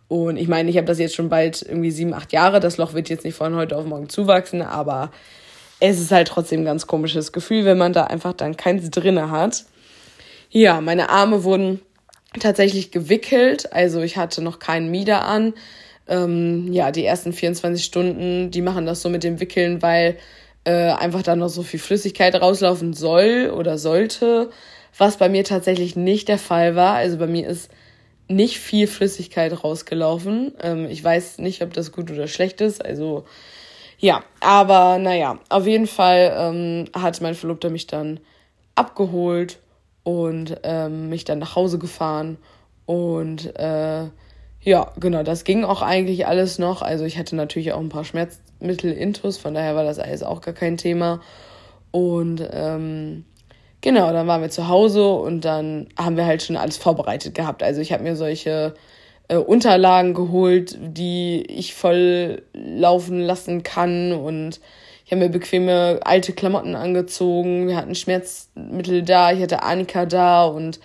Und 0.08 0.36
ich 0.36 0.48
meine, 0.48 0.70
ich 0.70 0.76
habe 0.76 0.86
das 0.86 0.98
jetzt 0.98 1.14
schon 1.14 1.28
bald 1.28 1.62
irgendwie 1.62 1.90
sieben, 1.90 2.14
acht 2.14 2.32
Jahre. 2.32 2.60
Das 2.60 2.76
Loch 2.76 2.94
wird 2.94 3.08
jetzt 3.08 3.24
nicht 3.24 3.36
von 3.36 3.56
heute 3.56 3.76
auf 3.76 3.86
morgen 3.86 4.08
zuwachsen, 4.08 4.62
aber 4.62 5.10
es 5.80 6.00
ist 6.00 6.12
halt 6.12 6.28
trotzdem 6.28 6.60
ein 6.60 6.66
ganz 6.66 6.86
komisches 6.86 7.32
Gefühl, 7.32 7.64
wenn 7.64 7.78
man 7.78 7.92
da 7.92 8.04
einfach 8.04 8.32
dann 8.32 8.56
keins 8.56 8.90
drinne 8.90 9.30
hat. 9.30 9.64
Ja, 10.50 10.80
meine 10.80 11.08
Arme 11.10 11.42
wurden 11.44 11.80
tatsächlich 12.38 12.90
gewickelt. 12.90 13.72
Also 13.72 14.00
ich 14.02 14.16
hatte 14.16 14.42
noch 14.42 14.58
keinen 14.58 14.90
Mieder 14.90 15.26
an. 15.26 15.54
Ähm, 16.06 16.72
ja, 16.72 16.90
die 16.90 17.04
ersten 17.04 17.32
24 17.32 17.84
Stunden, 17.84 18.50
die 18.50 18.62
machen 18.62 18.86
das 18.86 19.02
so 19.02 19.08
mit 19.08 19.24
dem 19.24 19.40
Wickeln, 19.40 19.82
weil 19.82 20.16
äh, 20.64 20.90
einfach 20.90 21.22
da 21.22 21.36
noch 21.36 21.48
so 21.48 21.62
viel 21.62 21.80
Flüssigkeit 21.80 22.34
rauslaufen 22.34 22.94
soll 22.94 23.52
oder 23.54 23.78
sollte, 23.78 24.50
was 24.96 25.16
bei 25.16 25.28
mir 25.28 25.44
tatsächlich 25.44 25.96
nicht 25.96 26.28
der 26.28 26.38
Fall 26.38 26.76
war. 26.76 26.94
Also 26.94 27.18
bei 27.18 27.26
mir 27.26 27.46
ist 27.46 27.70
nicht 28.28 28.58
viel 28.58 28.86
Flüssigkeit 28.86 29.64
rausgelaufen. 29.64 30.52
Ähm, 30.60 30.86
ich 30.88 31.02
weiß 31.02 31.38
nicht, 31.38 31.62
ob 31.62 31.72
das 31.74 31.92
gut 31.92 32.10
oder 32.10 32.28
schlecht 32.28 32.60
ist. 32.60 32.84
Also 32.84 33.24
ja, 33.98 34.22
aber 34.40 34.98
naja, 34.98 35.38
auf 35.48 35.66
jeden 35.66 35.86
Fall 35.86 36.34
ähm, 36.36 36.84
hat 36.94 37.20
mein 37.20 37.34
Verlobter 37.34 37.70
mich 37.70 37.86
dann 37.86 38.20
abgeholt 38.74 39.58
und 40.02 40.58
ähm, 40.62 41.08
mich 41.08 41.24
dann 41.24 41.38
nach 41.38 41.56
Hause 41.56 41.78
gefahren. 41.78 42.38
Und 42.86 43.56
äh, 43.56 44.06
ja, 44.64 44.92
genau, 44.98 45.22
das 45.22 45.44
ging 45.44 45.62
auch 45.62 45.82
eigentlich 45.82 46.26
alles 46.26 46.58
noch. 46.58 46.80
Also 46.80 47.04
ich 47.04 47.18
hatte 47.18 47.36
natürlich 47.36 47.72
auch 47.72 47.80
ein 47.80 47.90
paar 47.90 48.04
Schmerzmittel 48.04 48.92
intus, 48.92 49.36
von 49.36 49.54
daher 49.54 49.76
war 49.76 49.84
das 49.84 49.98
alles 49.98 50.22
auch 50.22 50.40
gar 50.40 50.54
kein 50.54 50.78
Thema. 50.78 51.20
Und 51.90 52.42
ähm, 52.50 53.24
genau, 53.82 54.10
dann 54.12 54.26
waren 54.26 54.40
wir 54.40 54.48
zu 54.48 54.68
Hause 54.68 55.06
und 55.12 55.42
dann 55.44 55.88
haben 55.98 56.16
wir 56.16 56.24
halt 56.24 56.42
schon 56.42 56.56
alles 56.56 56.78
vorbereitet 56.78 57.34
gehabt. 57.34 57.62
Also 57.62 57.82
ich 57.82 57.92
habe 57.92 58.02
mir 58.02 58.16
solche 58.16 58.74
äh, 59.28 59.36
Unterlagen 59.36 60.14
geholt, 60.14 60.78
die 60.80 61.42
ich 61.42 61.74
voll 61.74 62.42
laufen 62.54 63.20
lassen 63.20 63.62
kann 63.62 64.12
und 64.12 64.60
ich 65.04 65.12
habe 65.12 65.20
mir 65.20 65.28
bequeme 65.28 66.00
alte 66.02 66.32
Klamotten 66.32 66.74
angezogen. 66.74 67.68
Wir 67.68 67.76
hatten 67.76 67.94
Schmerzmittel 67.94 69.02
da. 69.02 69.32
Ich 69.32 69.42
hatte 69.42 69.62
Annika 69.62 70.06
da 70.06 70.46
und 70.46 70.80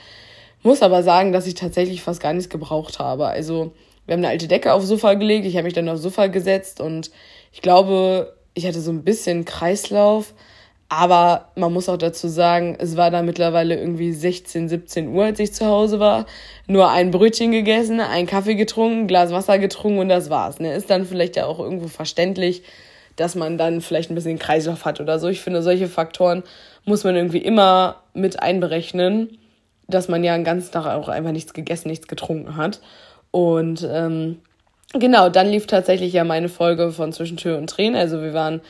muss 0.64 0.82
aber 0.82 1.04
sagen, 1.04 1.32
dass 1.32 1.48
ich 1.48 1.56
tatsächlich 1.56 2.02
fast 2.02 2.22
gar 2.22 2.34
nichts 2.34 2.50
gebraucht 2.50 3.00
habe. 3.00 3.28
Also 3.28 3.72
wir 4.06 4.14
haben 4.14 4.22
eine 4.22 4.30
alte 4.30 4.48
Decke 4.48 4.74
aufs 4.74 4.88
Sofa 4.88 5.14
gelegt, 5.14 5.46
ich 5.46 5.56
habe 5.56 5.66
mich 5.66 5.74
dann 5.74 5.88
aufs 5.90 6.02
Sofa 6.02 6.28
gesetzt 6.28 6.82
und 6.82 7.12
ich 7.52 7.62
glaube, 7.62 8.36
ich 8.54 8.66
hatte 8.66 8.82
so 8.82 8.92
ein 8.92 9.04
bisschen 9.04 9.46
Kreislauf, 9.46 10.34
aber 10.90 11.50
man 11.56 11.72
muss 11.72 11.88
auch 11.88 11.98
dazu 11.98 12.28
sagen, 12.28 12.76
es 12.80 12.98
war 12.98 13.12
da 13.12 13.22
mittlerweile 13.22 13.80
irgendwie 13.80 14.12
16, 14.12 14.68
17 14.68 15.10
Uhr, 15.10 15.26
als 15.26 15.40
ich 15.40 15.54
zu 15.54 15.68
Hause 15.68 16.00
war. 16.00 16.26
Nur 16.66 16.90
ein 16.90 17.12
Brötchen 17.12 17.52
gegessen, 17.52 18.00
einen 18.00 18.26
Kaffee 18.26 18.56
getrunken, 18.56 19.02
ein 19.02 19.08
Glas 19.08 19.32
Wasser 19.32 19.60
getrunken 19.60 20.00
und 20.00 20.10
das 20.10 20.32
war's. 20.32 20.60
Ne? 20.60 20.74
Ist 20.74 20.90
dann 20.90 21.06
vielleicht 21.06 21.36
ja 21.36 21.46
auch 21.46 21.60
irgendwo 21.60 21.88
verständlich, 21.88 22.64
dass 23.16 23.36
man 23.36 23.60
dann 23.60 23.82
vielleicht 23.82 24.10
ein 24.10 24.16
bisschen 24.16 24.40
Kreislauf 24.40 24.86
hat 24.86 25.00
oder 25.00 25.20
so. 25.20 25.28
Ich 25.28 25.42
finde, 25.42 25.62
solche 25.62 25.88
Faktoren 25.88 26.42
muss 26.86 27.04
man 27.04 27.16
irgendwie 27.16 27.38
immer 27.38 27.98
mit 28.16 28.42
einberechnen, 28.42 29.38
dass 29.90 30.08
man 30.08 30.24
ja 30.24 30.36
den 30.36 30.44
ganzen 30.44 30.72
Tag 30.72 30.86
auch 30.86 31.10
einfach 31.10 31.32
nichts 31.32 31.54
gegessen, 31.54 31.90
nichts 31.90 32.08
getrunken 32.08 32.56
hat. 32.56 32.80
Und 33.32 33.88
ähm, 33.90 34.40
genau, 34.94 35.30
dann 35.30 35.50
lief 35.50 35.68
tatsächlich 35.68 36.14
ja 36.14 36.24
meine 36.24 36.50
Folge 36.50 36.92
von 36.92 37.14
Zwischentür 37.14 37.58
und 37.58 37.70
Tränen. 37.70 37.96
Also 37.96 38.22
wir 38.22 38.34
waren 38.34 38.62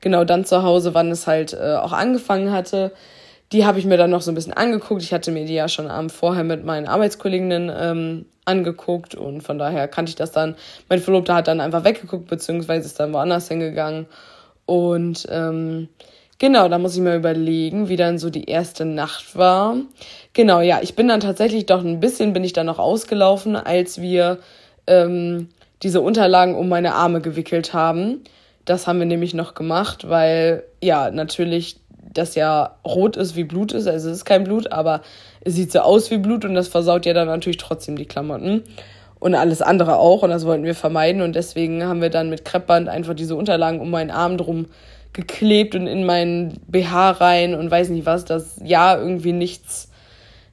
genau 0.00 0.24
dann 0.24 0.44
zu 0.44 0.62
Hause, 0.62 0.94
wann 0.94 1.10
es 1.10 1.26
halt 1.26 1.52
äh, 1.52 1.76
auch 1.76 1.92
angefangen 1.92 2.52
hatte. 2.52 2.92
Die 3.52 3.64
habe 3.64 3.78
ich 3.78 3.86
mir 3.86 3.96
dann 3.96 4.10
noch 4.10 4.22
so 4.22 4.30
ein 4.30 4.34
bisschen 4.34 4.52
angeguckt. 4.52 5.02
Ich 5.02 5.12
hatte 5.12 5.30
mir 5.30 5.46
die 5.46 5.54
ja 5.54 5.68
schon 5.68 5.90
am 5.90 6.10
vorher 6.10 6.44
mit 6.44 6.64
meinen 6.64 6.86
Arbeitskolleginnen 6.86 7.72
ähm, 7.74 8.26
angeguckt 8.44 9.14
und 9.14 9.42
von 9.42 9.58
daher 9.58 9.88
kannte 9.88 10.10
ich 10.10 10.16
das 10.16 10.32
dann. 10.32 10.56
Mein 10.88 11.00
Verlobter 11.00 11.34
hat 11.34 11.48
dann 11.48 11.60
einfach 11.60 11.84
weggeguckt, 11.84 12.28
beziehungsweise 12.28 12.86
ist 12.86 13.00
dann 13.00 13.12
woanders 13.12 13.48
hingegangen. 13.48 14.06
Und 14.66 15.26
ähm, 15.30 15.88
genau, 16.38 16.68
da 16.68 16.78
muss 16.78 16.94
ich 16.94 17.00
mir 17.00 17.16
überlegen, 17.16 17.88
wie 17.88 17.96
dann 17.96 18.18
so 18.18 18.28
die 18.28 18.44
erste 18.44 18.84
Nacht 18.84 19.36
war. 19.36 19.76
Genau, 20.38 20.60
ja, 20.60 20.78
ich 20.80 20.94
bin 20.94 21.08
dann 21.08 21.18
tatsächlich 21.18 21.66
doch 21.66 21.84
ein 21.84 21.98
bisschen, 21.98 22.32
bin 22.32 22.44
ich 22.44 22.52
dann 22.52 22.66
noch 22.66 22.78
ausgelaufen, 22.78 23.56
als 23.56 24.00
wir 24.00 24.38
ähm, 24.86 25.48
diese 25.82 26.00
Unterlagen 26.00 26.54
um 26.54 26.68
meine 26.68 26.94
Arme 26.94 27.20
gewickelt 27.20 27.74
haben. 27.74 28.22
Das 28.64 28.86
haben 28.86 29.00
wir 29.00 29.06
nämlich 29.06 29.34
noch 29.34 29.54
gemacht, 29.54 30.08
weil 30.08 30.62
ja, 30.80 31.10
natürlich 31.10 31.80
das 32.14 32.36
ja 32.36 32.76
rot 32.86 33.16
ist 33.16 33.34
wie 33.34 33.42
Blut 33.42 33.72
ist. 33.72 33.88
Also 33.88 34.10
es 34.10 34.18
ist 34.18 34.24
kein 34.26 34.44
Blut, 34.44 34.70
aber 34.70 35.02
es 35.40 35.56
sieht 35.56 35.72
so 35.72 35.80
aus 35.80 36.08
wie 36.12 36.18
Blut 36.18 36.44
und 36.44 36.54
das 36.54 36.68
versaut 36.68 37.04
ja 37.04 37.14
dann 37.14 37.26
natürlich 37.26 37.56
trotzdem 37.56 37.96
die 37.96 38.06
Klamotten. 38.06 38.62
Und 39.18 39.34
alles 39.34 39.60
andere 39.60 39.96
auch. 39.96 40.22
Und 40.22 40.30
das 40.30 40.46
wollten 40.46 40.62
wir 40.62 40.76
vermeiden. 40.76 41.20
Und 41.20 41.34
deswegen 41.34 41.82
haben 41.82 42.00
wir 42.00 42.10
dann 42.10 42.30
mit 42.30 42.44
Kreppband 42.44 42.88
einfach 42.88 43.14
diese 43.14 43.34
Unterlagen 43.34 43.80
um 43.80 43.90
meinen 43.90 44.12
Arm 44.12 44.36
drum 44.36 44.66
geklebt 45.12 45.74
und 45.74 45.88
in 45.88 46.06
meinen 46.06 46.60
BH 46.68 47.10
rein 47.10 47.56
und 47.56 47.72
weiß 47.72 47.88
nicht 47.88 48.06
was, 48.06 48.24
dass 48.24 48.60
ja 48.62 48.96
irgendwie 48.96 49.32
nichts, 49.32 49.88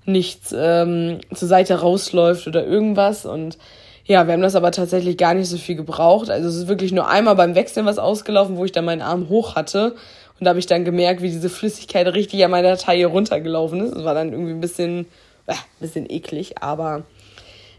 nichts 0.06 0.54
ähm, 0.58 1.20
zur 1.34 1.48
Seite 1.48 1.82
rausläuft 1.82 2.48
oder 2.48 2.66
irgendwas. 2.66 3.26
Und 3.26 3.58
ja, 4.06 4.28
wir 4.28 4.34
haben 4.34 4.42
das 4.42 4.56
aber 4.56 4.72
tatsächlich 4.72 5.18
gar 5.18 5.34
nicht 5.34 5.50
so 5.50 5.58
viel 5.58 5.76
gebraucht. 5.76 6.30
Also 6.30 6.48
es 6.48 6.56
ist 6.56 6.68
wirklich 6.68 6.92
nur 6.92 7.08
einmal 7.08 7.36
beim 7.36 7.56
Wechseln 7.56 7.86
was 7.86 7.98
ausgelaufen, 7.98 8.58
wo 8.58 8.66
ich 8.66 8.72
dann 8.72 8.86
meinen 8.86 9.02
Arm 9.02 9.30
hoch 9.30 9.56
hatte. 9.56 9.96
Und 10.40 10.46
da 10.46 10.50
habe 10.50 10.60
ich 10.60 10.68
dann 10.68 10.86
gemerkt, 10.86 11.22
wie 11.22 11.30
diese 11.30 11.50
Flüssigkeit 11.50 12.08
richtig 12.08 12.44
an 12.44 12.52
meiner 12.52 12.78
Taille 12.78 13.08
runtergelaufen 13.08 13.82
ist. 13.82 13.96
Das 13.96 14.04
war 14.04 14.14
dann 14.14 14.32
irgendwie 14.32 14.52
ein 14.52 14.62
bisschen, 14.62 15.08
äh, 15.48 15.54
ein 15.54 15.80
bisschen 15.80 16.10
eklig, 16.10 16.62
aber 16.62 17.04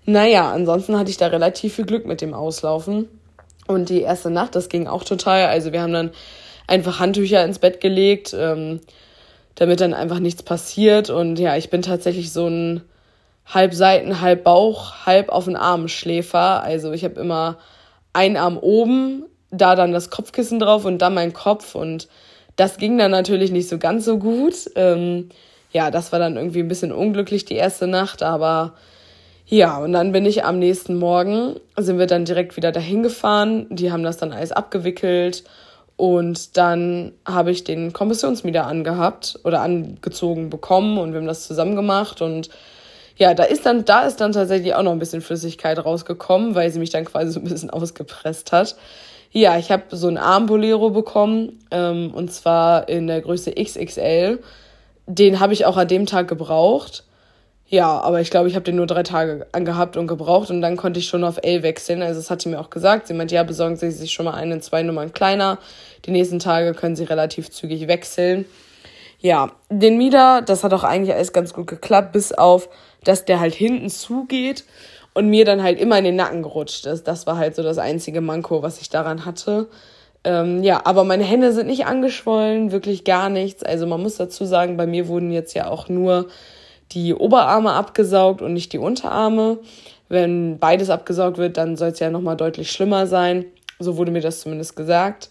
naja, 0.05 0.53
ansonsten 0.53 0.97
hatte 0.97 1.11
ich 1.11 1.17
da 1.17 1.27
relativ 1.27 1.75
viel 1.75 1.85
Glück 1.85 2.07
mit 2.07 2.21
dem 2.21 2.33
Auslaufen. 2.33 3.09
Und 3.67 3.89
die 3.89 4.03
erste 4.03 4.31
Nacht, 4.31 4.55
das 4.55 4.69
ging 4.69 4.87
auch 4.87 5.03
total. 5.03 5.47
Also 5.47 5.73
wir 5.73 5.83
haben 5.83 5.93
dann 5.93 6.13
einfach 6.69 7.01
Handtücher 7.01 7.45
ins 7.45 7.59
Bett 7.59 7.81
gelegt, 7.81 8.35
ähm, 8.39 8.81
damit 9.57 9.81
dann 9.81 9.95
einfach 9.95 10.21
nichts 10.21 10.43
passiert. 10.43 11.11
Und 11.11 11.39
ja, 11.39 11.57
ich 11.57 11.71
bin 11.71 11.83
tatsächlich 11.83 12.33
so 12.33 12.47
ein 12.47 12.83
halb 13.47 13.75
Seiten, 13.75 14.21
halb 14.21 14.45
Bauch, 14.45 15.07
halb 15.07 15.29
auf 15.31 15.47
den 15.47 15.57
Arm 15.57 15.89
Schläfer. 15.89 16.63
Also 16.63 16.93
ich 16.93 17.05
habe 17.05 17.21
immer 17.21 17.59
einen 18.13 18.37
Arm 18.37 18.59
oben, 18.59 19.25
da 19.51 19.75
dann 19.75 19.93
das 19.93 20.11
Kopfkissen 20.11 20.59
drauf 20.59 20.85
und 20.85 20.99
dann 20.99 21.15
mein 21.15 21.33
Kopf. 21.33 21.75
Und 21.75 22.09
das 22.57 22.77
ging 22.77 22.99
dann 22.99 23.11
natürlich 23.11 23.51
nicht 23.51 23.69
so 23.69 23.79
ganz 23.79 24.05
so 24.05 24.19
gut. 24.19 24.55
Ähm, 24.75 25.31
ja, 25.73 25.91
das 25.91 26.13
war 26.13 26.19
dann 26.19 26.37
irgendwie 26.37 26.61
ein 26.61 26.69
bisschen 26.69 26.93
unglücklich 26.93 27.45
die 27.45 27.57
erste 27.57 27.87
Nacht, 27.87 28.23
aber 28.23 28.75
ja, 29.47 29.79
und 29.79 29.93
dann 29.93 30.11
bin 30.11 30.27
ich 30.27 30.45
am 30.45 30.59
nächsten 30.59 30.97
Morgen, 30.97 31.55
sind 31.77 31.99
wir 31.99 32.07
dann 32.07 32.25
direkt 32.25 32.57
wieder 32.57 32.73
dahin 32.73 33.05
gefahren. 33.05 33.67
Die 33.71 33.93
haben 33.93 34.03
das 34.03 34.17
dann 34.17 34.33
alles 34.33 34.51
abgewickelt 34.53 35.45
und 35.97 36.57
dann 36.57 37.13
habe 37.27 37.51
ich 37.51 37.65
den 37.65 37.93
Kompressionsmieder 37.93 38.67
angehabt 38.67 39.39
oder 39.45 39.63
angezogen 39.63 40.51
bekommen 40.51 40.99
und 40.99 41.13
wir 41.13 41.21
haben 41.21 41.27
das 41.27 41.47
zusammen 41.47 41.75
gemacht 41.75 42.21
und 42.21 42.51
ja, 43.17 43.33
da 43.33 43.45
ist 43.45 43.65
dann, 43.65 43.87
da 43.87 44.03
ist 44.03 44.21
dann 44.21 44.33
tatsächlich 44.33 44.75
auch 44.75 44.83
noch 44.83 44.93
ein 44.93 44.99
bisschen 44.99 45.23
Flüssigkeit 45.23 45.83
rausgekommen, 45.83 46.55
weil 46.55 46.71
sie 46.71 46.79
mich 46.79 46.91
dann 46.91 47.07
quasi 47.07 47.33
so 47.33 47.41
ein 47.41 47.45
bisschen 47.45 47.71
ausgepresst 47.71 48.53
hat. 48.53 48.77
Ja, 49.33 49.59
ich 49.59 49.71
habe 49.71 49.85
so 49.91 50.09
ein 50.09 50.19
Armbolero 50.19 50.91
bekommen 50.91 51.59
ähm, 51.71 52.13
und 52.15 52.31
zwar 52.33 52.89
in 52.89 53.07
der 53.07 53.23
Größe 53.23 53.53
XXL. 53.53 54.39
Den 55.07 55.41
habe 55.41 55.53
ich 55.53 55.65
auch 55.65 55.77
an 55.77 55.89
dem 55.89 56.07
Tag 56.07 56.29
gebraucht. 56.29 57.05
Ja, 57.69 58.01
aber 58.01 58.21
ich 58.21 58.31
glaube, 58.31 58.49
ich 58.49 58.55
habe 58.55 58.65
den 58.65 58.77
nur 58.77 58.87
drei 58.87 59.03
Tage 59.03 59.47
angehabt 59.51 59.97
und 59.97 60.07
gebraucht 60.07 60.51
und 60.51 60.61
dann 60.61 60.77
konnte 60.77 61.01
ich 61.01 61.09
schon 61.09 61.25
auf 61.25 61.39
L 61.43 61.65
wechseln. 61.65 62.01
Also 62.01 62.21
das 62.21 62.31
hat 62.31 62.41
sie 62.41 62.49
mir 62.49 62.61
auch 62.61 62.71
gesagt. 62.71 63.09
Sie 63.09 63.15
meinte, 63.15 63.35
ja, 63.35 63.43
besorgen 63.43 63.77
Sie 63.77 63.91
sich 63.91 64.13
schon 64.13 64.25
mal 64.25 64.35
einen, 64.35 64.61
zwei 64.63 64.85
Nummern 64.85 65.13
kleiner. 65.13 65.59
Die 66.05 66.13
nächsten 66.13 66.39
Tage 66.39 66.75
können 66.75 66.95
Sie 66.95 67.05
relativ 67.05 67.51
zügig 67.51 67.89
wechseln. 67.89 68.45
Ja, 69.19 69.51
den 69.69 69.99
Mieder, 69.99 70.43
das 70.43 70.63
hat 70.63 70.73
auch 70.75 70.85
eigentlich 70.85 71.15
alles 71.15 71.33
ganz 71.33 71.53
gut 71.55 71.67
geklappt, 71.67 72.13
bis 72.13 72.33
auf, 72.33 72.69
dass 73.03 73.25
der 73.25 73.41
halt 73.41 73.55
hinten 73.55 73.89
zugeht 73.89 74.65
und 75.15 75.29
mir 75.29 75.45
dann 75.45 75.63
halt 75.63 75.81
immer 75.81 75.99
in 75.99 76.05
den 76.05 76.17
Nacken 76.17 76.43
gerutscht 76.43 76.87
ist. 76.87 77.09
Das 77.09 77.27
war 77.27 77.37
halt 77.37 77.57
so 77.57 77.65
das 77.65 77.79
einzige 77.79 78.21
Manko, 78.21 78.63
was 78.63 78.81
ich 78.81 78.91
daran 78.91 79.25
hatte. 79.25 79.67
Ähm, 80.23 80.63
ja, 80.63 80.83
aber 80.85 81.03
meine 81.03 81.25
Hände 81.25 81.53
sind 81.53 81.67
nicht 81.67 81.87
angeschwollen, 81.87 82.71
wirklich 82.71 83.03
gar 83.03 83.29
nichts. 83.29 83.65
Also 83.65 83.87
man 83.87 84.03
muss 84.03 84.17
dazu 84.17 84.45
sagen, 84.45 84.77
bei 84.77 84.87
mir 84.87 85.09
wurden 85.09 85.33
jetzt 85.33 85.55
ja 85.55 85.69
auch 85.69 85.89
nur 85.89 86.27
die 86.93 87.15
Oberarme 87.15 87.73
abgesaugt 87.73 88.43
und 88.43 88.53
nicht 88.53 88.73
die 88.73 88.79
Unterarme. 88.79 89.59
Wenn 90.09 90.59
beides 90.59 90.91
abgesaugt 90.91 91.39
wird, 91.39 91.57
dann 91.57 91.77
soll 91.77 91.89
es 91.89 91.99
ja 91.99 92.11
nochmal 92.11 92.37
deutlich 92.37 92.71
schlimmer 92.71 93.07
sein. 93.07 93.45
So 93.79 93.97
wurde 93.97 94.13
mir 94.13 94.21
das 94.21 94.41
zumindest 94.41 94.77
gesagt. 94.77 95.31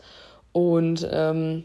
Und 0.52 1.08
ähm, 1.12 1.64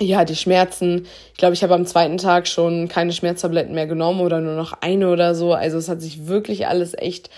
ja, 0.00 0.24
die 0.24 0.36
Schmerzen. 0.36 1.06
Ich 1.32 1.38
glaube, 1.38 1.54
ich 1.54 1.62
habe 1.62 1.74
am 1.74 1.86
zweiten 1.86 2.16
Tag 2.16 2.48
schon 2.48 2.88
keine 2.88 3.12
Schmerztabletten 3.12 3.74
mehr 3.74 3.86
genommen 3.86 4.20
oder 4.20 4.40
nur 4.40 4.54
noch 4.54 4.72
eine 4.80 5.10
oder 5.10 5.34
so. 5.34 5.52
Also 5.52 5.78
es 5.78 5.88
hat 5.88 6.00
sich 6.00 6.26
wirklich 6.26 6.66
alles 6.66 6.94
echt 6.96 7.30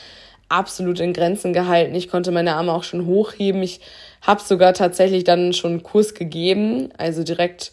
absolut 0.48 1.00
in 1.00 1.12
Grenzen 1.12 1.52
gehalten. 1.52 1.94
Ich 1.94 2.08
konnte 2.08 2.30
meine 2.30 2.54
Arme 2.54 2.72
auch 2.72 2.84
schon 2.84 3.06
hochheben. 3.06 3.62
Ich 3.62 3.80
habe 4.20 4.40
sogar 4.40 4.74
tatsächlich 4.74 5.24
dann 5.24 5.52
schon 5.52 5.72
einen 5.72 5.82
Kurs 5.82 6.14
gegeben, 6.14 6.90
also 6.98 7.24
direkt 7.24 7.72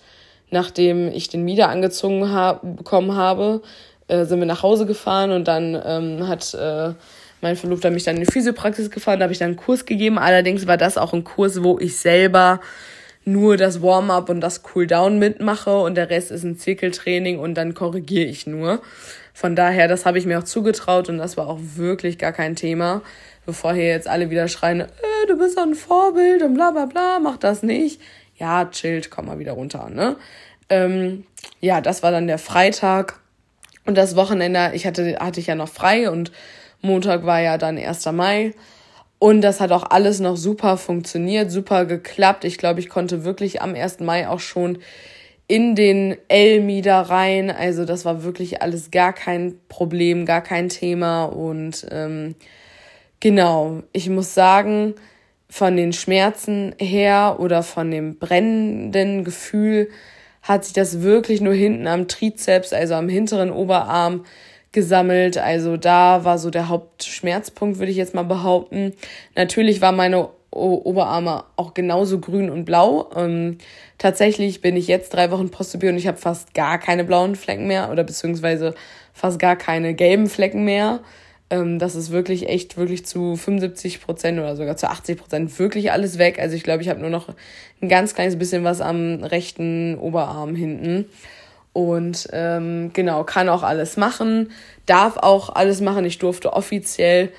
nachdem 0.52 1.10
ich 1.12 1.28
den 1.28 1.44
Mieder 1.44 1.70
angezogen 1.70 2.32
hab, 2.32 2.62
bekommen 2.78 3.16
habe, 3.16 3.62
äh, 4.10 4.26
sind 4.26 4.40
wir 4.40 4.46
nach 4.46 4.64
Hause 4.64 4.86
gefahren 4.86 5.32
und 5.32 5.48
dann 5.48 5.82
ähm, 5.86 6.28
hat 6.28 6.54
äh, 6.54 6.94
mein 7.42 7.56
Verlobter 7.56 7.92
mich 7.92 8.04
dann 8.04 8.18
in 8.18 8.26
die 8.26 8.32
Physiopraxis 8.32 8.92
gefahren, 8.92 9.20
da 9.20 9.24
habe 9.24 9.34
ich 9.34 9.40
dann 9.40 9.50
einen 9.50 9.58
Kurs 9.58 9.86
gegeben. 9.86 10.20
Allerdings 10.20 10.68
war 10.68 10.78
das 10.78 10.98
auch 10.98 11.14
ein 11.14 11.24
Kurs, 11.24 11.64
wo 11.64 11.80
ich 11.80 11.98
selber 11.98 12.60
nur 13.26 13.58
das 13.58 13.82
Warm-up 13.82 14.30
und 14.30 14.42
das 14.42 14.64
Cool-down 14.74 15.20
mitmache 15.20 15.78
und 15.78 15.96
der 15.96 16.10
Rest 16.10 16.32
ist 16.32 16.44
ein 16.44 16.58
Zirkeltraining 16.58 17.40
und 17.40 17.56
dann 17.56 17.74
korrigiere 17.74 18.26
ich 18.26 18.48
nur. 18.48 18.82
Von 19.34 19.56
daher, 19.56 19.88
das 19.88 20.06
habe 20.06 20.18
ich 20.18 20.26
mir 20.26 20.40
auch 20.40 20.44
zugetraut 20.44 21.08
und 21.08 21.18
das 21.18 21.38
war 21.38 21.48
auch 21.48 21.60
wirklich 21.76 22.18
gar 22.18 22.34
kein 22.34 22.56
Thema. 22.56 23.02
Bevor 23.46 23.74
hier 23.74 23.88
jetzt 23.88 24.08
alle 24.08 24.30
wieder 24.30 24.48
schreien, 24.48 24.82
äh, 24.82 25.28
du 25.28 25.38
bist 25.38 25.58
doch 25.58 25.64
ein 25.64 25.76
Vorbild 25.76 26.42
und 26.44 26.56
bla 26.56 26.72
bla 26.72 26.86
bla, 26.86 27.20
mach 27.20 27.38
das 27.38 27.64
nicht. 27.64 28.02
Ja, 28.38 28.66
chillt, 28.66 29.10
komm 29.10 29.28
mal 29.28 29.40
wieder 29.40 29.54
runter, 29.54 29.90
ne? 29.90 30.16
Ähm, 30.70 31.26
ja, 31.62 31.82
das 31.82 32.04
war 32.04 32.12
dann 32.12 32.28
der 32.28 32.38
Freitag. 32.38 33.20
Und 33.90 33.96
das 33.96 34.16
Wochenende, 34.16 34.70
ich 34.76 34.86
hatte, 34.86 35.18
hatte 35.20 35.40
ich 35.40 35.48
ja 35.48 35.56
noch 35.56 35.68
frei 35.68 36.12
und 36.12 36.32
Montag 36.80 37.26
war 37.26 37.42
ja 37.42 37.58
dann 37.58 37.76
1. 37.76 38.06
Mai. 38.12 38.54
Und 39.18 39.42
das 39.42 39.60
hat 39.60 39.72
auch 39.72 39.82
alles 39.90 40.20
noch 40.20 40.38
super 40.38 40.78
funktioniert, 40.78 41.50
super 41.50 41.86
geklappt. 41.86 42.44
Ich 42.44 42.60
glaube, 42.60 42.82
ich 42.82 42.88
konnte 42.88 43.24
wirklich 43.24 43.64
am 43.64 43.74
1. 43.74 44.02
Mai 44.02 44.30
auch 44.30 44.42
schon 44.42 44.78
in 45.48 45.74
den 45.74 46.16
Elmieder 46.28 47.02
rein. 47.02 47.50
Also 47.50 47.84
das 47.84 48.06
war 48.06 48.24
wirklich 48.24 48.62
alles 48.62 48.92
gar 48.92 49.12
kein 49.12 49.56
Problem, 49.70 50.28
gar 50.28 50.42
kein 50.42 50.70
Thema. 50.70 51.24
Und 51.24 51.88
ähm, 51.90 52.36
genau, 53.20 53.82
ich 53.92 54.08
muss 54.08 54.36
sagen, 54.36 54.94
von 55.50 55.76
den 55.76 55.94
Schmerzen 55.94 56.76
her 56.78 57.38
oder 57.40 57.64
von 57.64 57.90
dem 57.90 58.20
brennenden 58.20 59.24
Gefühl 59.24 59.90
hat 60.42 60.66
sich 60.66 60.74
das 60.74 61.02
wirklich 61.02 61.42
nur 61.42 61.54
hinten 61.54 61.88
am 61.88 62.08
Trizeps, 62.08 62.74
also 62.74 62.96
am 62.96 63.10
hinteren 63.10 63.52
Oberarm, 63.52 64.26
gesammelt. 64.72 65.38
Also 65.38 65.78
da 65.78 66.24
war 66.26 66.38
so 66.38 66.50
der 66.50 66.70
Hauptschmerzpunkt, 66.70 67.80
würde 67.80 67.92
ich 67.92 67.98
jetzt 67.98 68.14
mal 68.14 68.24
behaupten. 68.24 68.94
Natürlich 69.36 69.82
war 69.82 69.92
meine 69.92 70.30
Oberarme 70.52 71.44
auch 71.56 71.74
genauso 71.74 72.20
grün 72.20 72.50
und 72.50 72.66
blau. 72.66 73.10
Ähm, 73.16 73.58
tatsächlich 73.98 74.62
bin 74.62 74.76
ich 74.76 74.88
jetzt 74.88 75.14
drei 75.14 75.32
Wochen 75.32 75.50
Postobio 75.50 75.90
und 75.90 75.98
ich 75.98 76.08
habe 76.08 76.18
fast 76.18 76.54
gar 76.54 76.80
keine 76.80 77.04
blauen 77.04 77.36
Flecken 77.36 77.68
mehr 77.68 77.92
oder 77.92 78.04
beziehungsweise 78.04 78.74
fast 79.14 79.40
gar 79.40 79.56
keine 79.56 79.94
gelben 79.94 80.28
Flecken 80.28 80.66
mehr. 80.66 81.02
Ähm, 81.50 81.80
das 81.80 81.96
ist 81.96 82.12
wirklich 82.12 82.48
echt 82.48 82.78
wirklich 82.78 83.06
zu 83.06 83.36
75 83.36 84.02
Prozent 84.02 84.40
oder 84.40 84.56
sogar 84.56 84.78
zu 84.78 84.90
80 84.90 85.18
Prozent 85.18 85.60
wirklich 85.60 85.92
alles 85.92 86.18
weg. 86.18 86.40
Also 86.40 86.56
ich 86.56 86.64
glaube, 86.64 86.82
ich 86.82 86.90
habe 86.90 87.00
nur 87.00 87.10
noch 87.10 87.30
ein 87.82 87.90
ganz 87.90 88.14
kleines 88.14 88.38
bisschen 88.38 88.64
was 88.64 88.82
am 88.82 89.24
rechten 89.24 89.98
Oberarm 89.98 90.56
hinten. 90.56 91.06
Und 91.74 92.28
ähm, 92.34 92.92
genau, 92.94 93.24
kann 93.24 93.48
auch 93.48 93.64
alles 93.64 93.96
machen, 93.96 94.52
darf 94.86 95.18
auch 95.18 95.50
alles 95.56 95.82
machen. 95.82 96.04
Ich 96.06 96.18
durfte 96.18 96.54
offiziell 96.54 97.32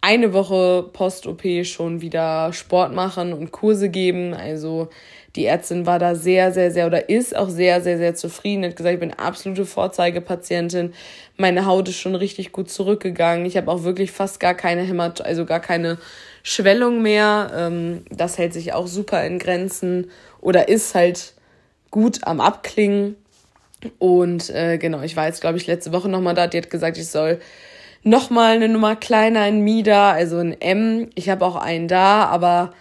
eine 0.00 0.32
Woche 0.32 0.88
Post-OP 0.92 1.42
schon 1.64 2.00
wieder 2.00 2.52
Sport 2.52 2.94
machen 2.94 3.32
und 3.32 3.50
Kurse 3.50 3.88
geben. 3.88 4.34
Also 4.34 4.88
die 5.38 5.46
Ärztin 5.46 5.86
war 5.86 6.00
da 6.00 6.16
sehr, 6.16 6.52
sehr, 6.52 6.72
sehr 6.72 6.86
oder 6.88 7.08
ist 7.08 7.36
auch 7.36 7.48
sehr, 7.48 7.80
sehr, 7.80 7.96
sehr 7.96 8.16
zufrieden. 8.16 8.64
Hat 8.64 8.74
gesagt, 8.74 8.94
ich 8.94 9.00
bin 9.00 9.14
absolute 9.14 9.66
Vorzeigepatientin. 9.66 10.92
Meine 11.36 11.64
Haut 11.64 11.88
ist 11.88 12.00
schon 12.00 12.16
richtig 12.16 12.50
gut 12.50 12.68
zurückgegangen. 12.68 13.46
Ich 13.46 13.56
habe 13.56 13.70
auch 13.70 13.84
wirklich 13.84 14.10
fast 14.10 14.40
gar 14.40 14.54
keine 14.54 14.82
Hämat, 14.82 15.24
also 15.24 15.46
gar 15.46 15.60
keine 15.60 15.98
Schwellung 16.42 17.02
mehr. 17.02 17.52
Ähm, 17.54 18.02
das 18.10 18.36
hält 18.36 18.52
sich 18.52 18.72
auch 18.72 18.88
super 18.88 19.24
in 19.24 19.38
Grenzen 19.38 20.10
oder 20.40 20.68
ist 20.68 20.96
halt 20.96 21.34
gut 21.92 22.26
am 22.26 22.40
Abklingen. 22.40 23.14
Und 24.00 24.50
äh, 24.50 24.76
genau, 24.76 25.02
ich 25.02 25.14
war 25.14 25.26
jetzt, 25.26 25.40
glaube 25.40 25.56
ich, 25.56 25.68
letzte 25.68 25.92
Woche 25.92 26.08
nochmal 26.08 26.34
da. 26.34 26.48
Die 26.48 26.58
hat 26.58 26.68
gesagt, 26.68 26.98
ich 26.98 27.08
soll 27.08 27.38
nochmal 28.02 28.56
eine 28.56 28.68
Nummer 28.68 28.96
kleiner 28.96 29.46
in 29.46 29.60
Mida, 29.60 30.10
also 30.10 30.38
ein 30.38 30.60
M. 30.60 31.10
Ich 31.14 31.28
habe 31.28 31.46
auch 31.46 31.54
einen 31.54 31.86
da, 31.86 32.24
aber 32.24 32.72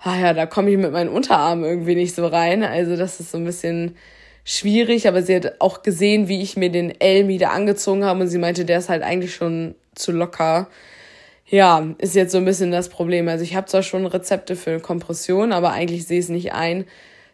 ah 0.00 0.18
ja, 0.18 0.32
da 0.32 0.46
komme 0.46 0.70
ich 0.70 0.78
mit 0.78 0.92
meinen 0.92 1.10
Unterarmen 1.10 1.64
irgendwie 1.64 1.94
nicht 1.94 2.14
so 2.14 2.26
rein. 2.26 2.62
Also 2.62 2.96
das 2.96 3.20
ist 3.20 3.32
so 3.32 3.38
ein 3.38 3.44
bisschen 3.44 3.96
schwierig, 4.44 5.08
aber 5.08 5.22
sie 5.22 5.36
hat 5.36 5.60
auch 5.60 5.82
gesehen, 5.82 6.28
wie 6.28 6.40
ich 6.42 6.56
mir 6.56 6.70
den 6.70 6.98
L 7.00 7.24
Mida 7.24 7.50
angezogen 7.50 8.04
habe 8.04 8.20
und 8.20 8.28
sie 8.28 8.38
meinte, 8.38 8.64
der 8.64 8.78
ist 8.78 8.88
halt 8.88 9.02
eigentlich 9.02 9.34
schon 9.34 9.74
zu 9.94 10.12
locker. 10.12 10.68
Ja, 11.46 11.94
ist 11.98 12.14
jetzt 12.14 12.32
so 12.32 12.38
ein 12.38 12.44
bisschen 12.44 12.70
das 12.70 12.88
Problem. 12.88 13.28
Also 13.28 13.42
ich 13.42 13.56
habe 13.56 13.66
zwar 13.66 13.82
schon 13.82 14.06
Rezepte 14.06 14.56
für 14.56 14.80
Kompression, 14.80 15.52
aber 15.52 15.72
eigentlich 15.72 16.06
sehe 16.06 16.18
ich 16.18 16.26
es 16.26 16.30
nicht 16.30 16.52
ein, 16.52 16.84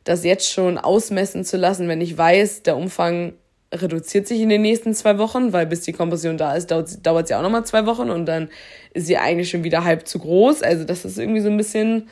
das 0.05 0.25
jetzt 0.25 0.53
schon 0.53 0.79
ausmessen 0.79 1.45
zu 1.45 1.57
lassen, 1.57 1.89
wenn 1.89 2.01
ich 2.01 2.17
weiß, 2.17 2.63
der 2.63 2.77
Umfang 2.77 3.35
reduziert 3.73 4.29
sich 4.29 4.41
in 4.41 4.49
den 4.49 4.63
nächsten 4.63 4.95
zwei 4.95 5.19
Wochen, 5.19 5.53
weil 5.53 5.67
bis 5.67 5.81
die 5.81 5.93
Kompression 5.93 6.39
da 6.39 6.55
ist, 6.55 6.71
dauert, 6.71 7.05
dauert 7.05 7.29
sie 7.29 7.35
auch 7.35 7.43
nochmal 7.43 7.65
zwei 7.65 7.87
Wochen 7.87 8.11
und 8.11 8.27
dann 8.27 8.49
ist 8.93 9.07
sie 9.07 9.17
eigentlich 9.17 9.51
schon 9.51 9.65
wieder 9.65 9.85
halb 9.85 10.07
zu 10.07 10.19
groß. 10.19 10.63
Also 10.63 10.85
das 10.85 11.05
ist 11.05 11.19
irgendwie 11.19 11.41
so 11.41 11.49
ein 11.49 11.57
bisschen, 11.57 12.09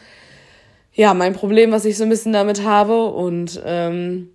ja, 0.94 1.14
mein 1.14 1.32
Problem, 1.32 1.72
was 1.72 1.84
ich 1.84 1.96
so 1.96 2.04
ein 2.04 2.10
bisschen 2.10 2.32
damit 2.32 2.64
habe 2.64 3.06
und 3.06 3.60
ähm, 3.64 4.30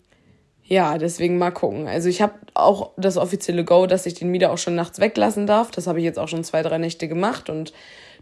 ja, 0.64 0.98
deswegen 0.98 1.38
mal 1.38 1.52
gucken. 1.52 1.88
Also 1.88 2.10
ich 2.10 2.22
habe 2.22 2.34
auch 2.54 2.92
das 2.98 3.18
offizielle 3.18 3.64
Go, 3.64 3.88
dass 3.88 4.06
ich 4.06 4.16
den 4.16 4.32
Mieder 4.32 4.52
auch 4.52 4.58
schon 4.58 4.76
nachts 4.76 5.00
weglassen 5.00 5.48
darf. 5.48 5.72
Das 5.72 5.88
habe 5.88 6.00
ich 6.00 6.06
jetzt 6.06 6.20
auch 6.20 6.28
schon 6.28 6.44
zwei, 6.44 6.64
drei 6.64 6.78
Nächte 6.78 7.08
gemacht 7.08 7.50
und 7.50 7.74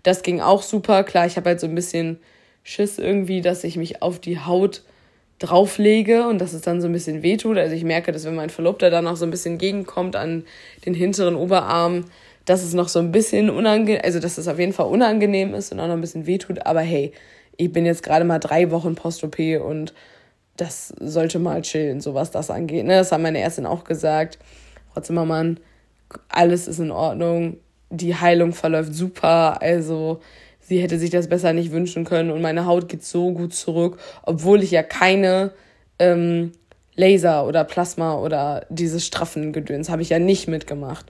das 0.04 0.21
ging 0.21 0.41
auch 0.41 0.62
super. 0.62 1.04
Klar, 1.04 1.26
ich 1.26 1.38
habe 1.38 1.50
halt 1.50 1.60
so 1.60 1.67
ein 1.67 1.76
bisschen 1.76 2.19
Schiss 2.63 3.00
irgendwie, 3.00 3.41
dass 3.41 3.63
ich 3.63 3.78
mich 3.78 4.02
auf 4.02 4.19
die 4.19 4.39
Haut 4.39 4.84
drauflege 5.39 6.28
und 6.28 6.39
dass 6.39 6.54
es 6.54 6.62
dann 6.62 6.82
so 6.82 6.88
ein 6.88 6.93
bisschen 6.93 7.24
wehtut. 7.24 7.58
Also 7.58 7.76
ich 7.76 7.84
merke, 7.84 8.12
dass 8.12 8.26
wenn 8.26 8.36
mein 8.36 8.50
Verlobter 8.50 8.89
dann 8.89 9.06
noch 9.06 9.17
so 9.17 9.26
ein 9.26 9.32
bisschen 9.32 9.58
gegenkommt 9.58 10.15
an 10.15 10.45
den 10.86 10.93
hinteren 10.93 11.36
Oberarm, 11.36 12.06
dass 12.45 12.63
es 12.63 12.74
noch 12.74 12.89
so 12.89 13.00
ein 13.00 13.12
bisschen 13.12 13.50
unangenehm, 13.50 14.02
also 14.04 14.19
dass 14.19 14.38
es 14.38 14.48
auf 14.48 14.60
jeden 14.60 14.74
Fall 14.74 14.88
unangenehm 14.88 15.54
ist 15.54 15.71
und 15.71 15.80
auch 15.80 15.88
noch 15.88 15.95
ein 15.95 16.02
bisschen 16.02 16.28
wehtut. 16.28 16.65
Aber 16.65 16.82
hey, 16.82 17.12
ich 17.57 17.71
bin 17.71 17.85
jetzt 17.85 18.03
gerade 18.03 18.25
mal 18.25 18.39
drei 18.39 18.71
Wochen 18.71 18.95
Post-OP 18.95 19.39
und 19.63 19.93
das 20.57 20.93
sollte 20.99 21.39
mal 21.39 21.61
chillen, 21.61 22.01
so 22.01 22.13
was 22.13 22.31
das 22.31 22.49
angeht. 22.49 22.85
Ne? 22.85 22.97
Das 22.97 23.11
haben 23.11 23.23
meine 23.23 23.39
Ärztin 23.39 23.65
auch 23.65 23.83
gesagt. 23.83 24.39
Frau 24.93 25.01
Zimmermann, 25.01 25.59
alles 26.29 26.67
ist 26.67 26.79
in 26.79 26.91
Ordnung. 26.91 27.57
Die 27.89 28.15
Heilung 28.15 28.53
verläuft 28.53 28.93
super. 28.93 29.61
Also 29.61 30.21
sie 30.59 30.81
hätte 30.81 30.97
sich 30.97 31.09
das 31.09 31.27
besser 31.27 31.53
nicht 31.53 31.71
wünschen 31.71 32.05
können 32.05 32.31
und 32.31 32.41
meine 32.41 32.65
Haut 32.65 32.87
geht 32.87 33.03
so 33.03 33.31
gut 33.31 33.53
zurück, 33.53 33.97
obwohl 34.23 34.63
ich 34.63 34.71
ja 34.71 34.83
keine 34.83 35.51
ähm, 35.99 36.53
Laser 36.95 37.45
oder 37.45 37.63
Plasma 37.65 38.17
oder 38.17 38.65
dieses 38.69 39.05
straffen 39.05 39.51
Gedöns 39.51 39.89
habe 39.89 40.01
ich 40.01 40.09
ja 40.09 40.19
nicht 40.19 40.47
mitgemacht. 40.47 41.05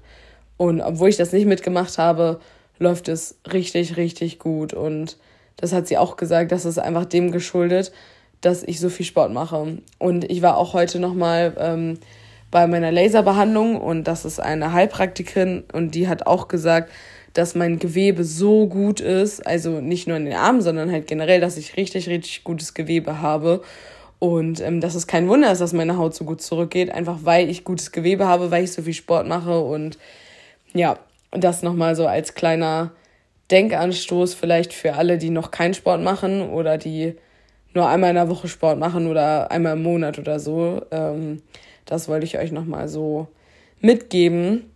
Und 0.58 0.82
obwohl 0.82 1.10
ich 1.10 1.18
das 1.18 1.32
nicht 1.32 1.46
mitgemacht 1.46 1.98
habe, 1.98 2.40
läuft 2.80 3.08
es 3.08 3.38
richtig, 3.52 3.98
richtig 3.98 4.40
gut. 4.40 4.74
Und 4.74 5.18
das 5.58 5.74
hat 5.74 5.88
sie 5.88 5.98
auch 5.98 6.18
gesagt, 6.18 6.52
das 6.52 6.66
ist 6.66 6.80
einfach 6.80 7.06
dem 7.06 7.32
geschuldet, 7.32 7.92
dass 8.42 8.64
ich 8.64 8.80
so 8.80 8.90
viel 8.90 9.06
Sport 9.06 9.34
mache. 9.34 9.80
Und 9.98 10.30
ich 10.30 10.42
war 10.42 10.58
auch 10.58 10.74
heute 10.74 11.00
nochmal 11.00 11.54
ähm, 11.58 12.00
bei 12.52 12.68
meiner 12.68 12.92
Laserbehandlung 12.92 13.80
und 13.80 14.06
das 14.06 14.26
ist 14.26 14.40
eine 14.40 14.72
Heilpraktikerin 14.72 15.64
und 15.74 15.96
die 15.96 16.08
hat 16.08 16.28
auch 16.28 16.48
gesagt, 16.48 16.92
dass 17.34 17.54
mein 17.54 17.80
Gewebe 17.80 18.24
so 18.24 18.68
gut 18.68 19.02
ist, 19.02 19.46
also 19.46 19.82
nicht 19.82 20.08
nur 20.08 20.16
in 20.16 20.26
den 20.26 20.36
Armen, 20.36 20.62
sondern 20.62 20.90
halt 20.90 21.06
generell, 21.08 21.42
dass 21.42 21.58
ich 21.58 21.76
richtig, 21.76 22.08
richtig 22.08 22.46
gutes 22.46 22.74
Gewebe 22.74 23.22
habe. 23.22 23.62
Und 24.20 24.62
ähm, 24.62 24.80
dass 24.80 24.96
es 24.96 25.08
kein 25.08 25.28
Wunder 25.28 25.52
ist, 25.52 25.60
dass 25.60 25.74
meine 25.74 25.98
Haut 25.98 26.16
so 26.16 26.24
gut 26.24 26.42
zurückgeht, 26.42 26.90
einfach 26.90 27.20
weil 27.24 27.50
ich 27.50 27.66
gutes 27.66 27.92
Gewebe 27.92 28.26
habe, 28.26 28.52
weil 28.52 28.64
ich 28.64 28.72
so 28.72 28.82
viel 28.82 28.94
Sport 28.94 29.28
mache. 29.28 29.60
Und 29.60 29.98
ja, 30.74 30.98
das 31.32 31.62
nochmal 31.62 31.96
so 31.96 32.08
als 32.08 32.36
kleiner 32.36 32.92
Denkanstoß 33.52 34.34
vielleicht 34.34 34.74
für 34.74 34.96
alle, 34.96 35.18
die 35.18 35.30
noch 35.30 35.52
keinen 35.52 35.74
Sport 35.74 36.02
machen 36.02 36.50
oder 36.50 36.78
die 36.78 37.16
nur 37.74 37.88
einmal 37.88 38.10
in 38.12 38.16
der 38.16 38.30
Woche 38.30 38.48
Sport 38.48 38.80
machen 38.80 39.08
oder 39.08 39.52
einmal 39.52 39.74
im 39.74 39.84
Monat 39.84 40.18
oder 40.18 40.40
so. 40.40 40.82
Ähm, 40.92 41.42
das 41.86 42.08
wollte 42.08 42.26
ich 42.26 42.38
euch 42.38 42.52
nochmal 42.52 42.88
so 42.88 43.28
mitgeben. 43.82 44.72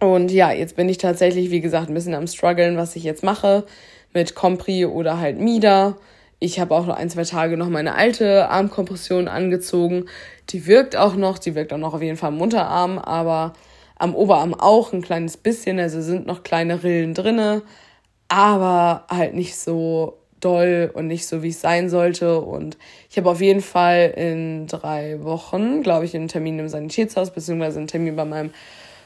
Und 0.00 0.30
ja, 0.30 0.50
jetzt 0.50 0.76
bin 0.76 0.88
ich 0.88 0.98
tatsächlich, 0.98 1.50
wie 1.50 1.60
gesagt, 1.60 1.88
ein 1.88 1.94
bisschen 1.94 2.14
am 2.14 2.26
struggeln, 2.26 2.76
was 2.76 2.96
ich 2.96 3.04
jetzt 3.04 3.22
mache 3.22 3.64
mit 4.12 4.34
Compri 4.34 4.86
oder 4.86 5.18
halt 5.20 5.38
Mida. 5.38 5.96
Ich 6.38 6.58
habe 6.58 6.74
auch 6.74 6.86
noch 6.86 6.96
ein, 6.96 7.10
zwei 7.10 7.24
Tage 7.24 7.56
noch 7.56 7.68
meine 7.68 7.94
alte 7.94 8.48
Armkompression 8.48 9.28
angezogen. 9.28 10.06
Die 10.48 10.66
wirkt 10.66 10.96
auch 10.96 11.14
noch, 11.14 11.38
die 11.38 11.54
wirkt 11.54 11.72
auch 11.72 11.78
noch 11.78 11.94
auf 11.94 12.02
jeden 12.02 12.16
Fall 12.16 12.28
am 12.28 12.40
Unterarm, 12.40 12.98
aber 12.98 13.52
am 13.96 14.14
Oberarm 14.14 14.54
auch 14.54 14.92
ein 14.92 15.02
kleines 15.02 15.36
bisschen. 15.36 15.78
Also 15.78 16.00
sind 16.00 16.26
noch 16.26 16.42
kleine 16.42 16.82
Rillen 16.82 17.12
drinne, 17.12 17.62
aber 18.30 19.04
halt 19.10 19.34
nicht 19.34 19.58
so 19.58 20.16
doll 20.40 20.90
und 20.94 21.08
nicht 21.08 21.26
so, 21.26 21.42
wie 21.42 21.48
es 21.48 21.60
sein 21.60 21.90
sollte. 21.90 22.40
Und 22.40 22.78
ich 23.10 23.18
habe 23.18 23.28
auf 23.28 23.40
jeden 23.40 23.60
Fall 23.60 24.14
in 24.16 24.66
drei 24.66 25.22
Wochen, 25.22 25.82
glaube 25.82 26.06
ich, 26.06 26.14
einen 26.14 26.28
Termin 26.28 26.58
im 26.58 26.68
Sanitätshaus, 26.68 27.32
beziehungsweise 27.32 27.78
einen 27.78 27.88
Termin 27.88 28.16
bei 28.16 28.24
meinem 28.24 28.52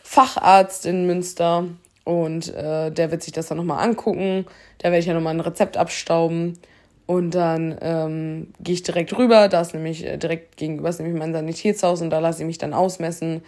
Facharzt 0.03 0.87
in 0.87 1.07
Münster 1.07 1.65
und 2.05 2.55
äh, 2.55 2.91
der 2.91 3.11
wird 3.11 3.23
sich 3.23 3.33
das 3.33 3.49
dann 3.49 3.57
nochmal 3.57 3.83
angucken. 3.83 4.45
Da 4.79 4.89
werde 4.89 4.99
ich 4.99 5.07
ja 5.07 5.15
nochmal 5.15 5.35
ein 5.35 5.41
Rezept 5.41 5.79
abstauben 5.79 6.59
und 7.07 7.31
dann 7.31 7.77
ähm, 7.81 8.53
gehe 8.61 8.75
ich 8.75 8.83
direkt 8.83 9.17
rüber. 9.17 9.49
Da 9.49 9.63
ist 9.63 9.73
nämlich 9.73 10.05
äh, 10.05 10.19
direkt 10.19 10.59
gegenüber 10.59 10.91
ist 10.91 11.01
nämlich 11.01 11.19
mein 11.19 11.33
Sanitätshaus 11.33 12.03
und 12.03 12.11
da 12.11 12.19
lasse 12.19 12.43
ich 12.43 12.47
mich 12.47 12.59
dann 12.59 12.75
ausmessen 12.75 13.43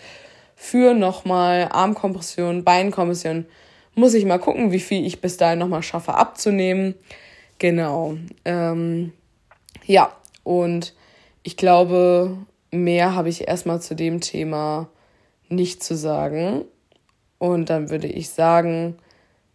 für 0.56 0.94
nochmal 0.94 1.68
Armkompression, 1.70 2.64
Beinkompression. 2.64 3.44
Muss 3.98 4.12
ich 4.12 4.26
mal 4.26 4.38
gucken, 4.38 4.72
wie 4.72 4.78
viel 4.78 5.06
ich 5.06 5.22
bis 5.22 5.38
dahin 5.38 5.58
nochmal 5.58 5.82
schaffe 5.82 6.14
abzunehmen. 6.14 6.94
Genau. 7.58 8.18
Ähm, 8.44 9.14
ja, 9.86 10.14
und 10.44 10.94
ich 11.42 11.56
glaube, 11.56 12.36
mehr 12.70 13.14
habe 13.14 13.30
ich 13.30 13.48
erstmal 13.48 13.80
zu 13.80 13.94
dem 13.96 14.20
Thema 14.20 14.88
nicht 15.48 15.82
zu 15.82 15.96
sagen. 15.96 16.66
Und 17.38 17.70
dann 17.70 17.88
würde 17.88 18.06
ich 18.06 18.28
sagen, 18.28 18.98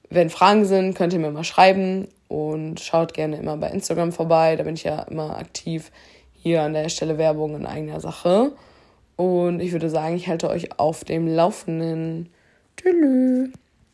wenn 0.10 0.32
Fragen 0.32 0.66
sind, 0.66 0.96
könnt 0.96 1.14
ihr 1.14 1.20
mir 1.20 1.30
mal 1.30 1.44
schreiben 1.44 2.08
und 2.28 2.80
schaut 2.80 3.14
gerne 3.14 3.38
immer 3.38 3.58
bei 3.58 3.70
Instagram 3.70 4.12
vorbei. 4.12 4.56
Da 4.56 4.64
bin 4.64 4.74
ich 4.74 4.84
ja 4.84 5.04
immer 5.04 5.38
aktiv. 5.38 5.92
Hier 6.34 6.64
an 6.64 6.74
der 6.74 6.90
Stelle 6.90 7.20
Werbung 7.20 7.56
in 7.56 7.68
eigener 7.68 8.00
Sache. 8.00 8.54
Und 9.18 9.60
ich 9.60 9.72
würde 9.72 9.92
sagen, 9.92 10.16
ich 10.16 10.28
halte 10.28 10.50
euch 10.50 10.80
auf 10.80 11.04
dem 11.04 11.28
Laufenden. 11.28 12.30
Tschüss. 12.76 13.52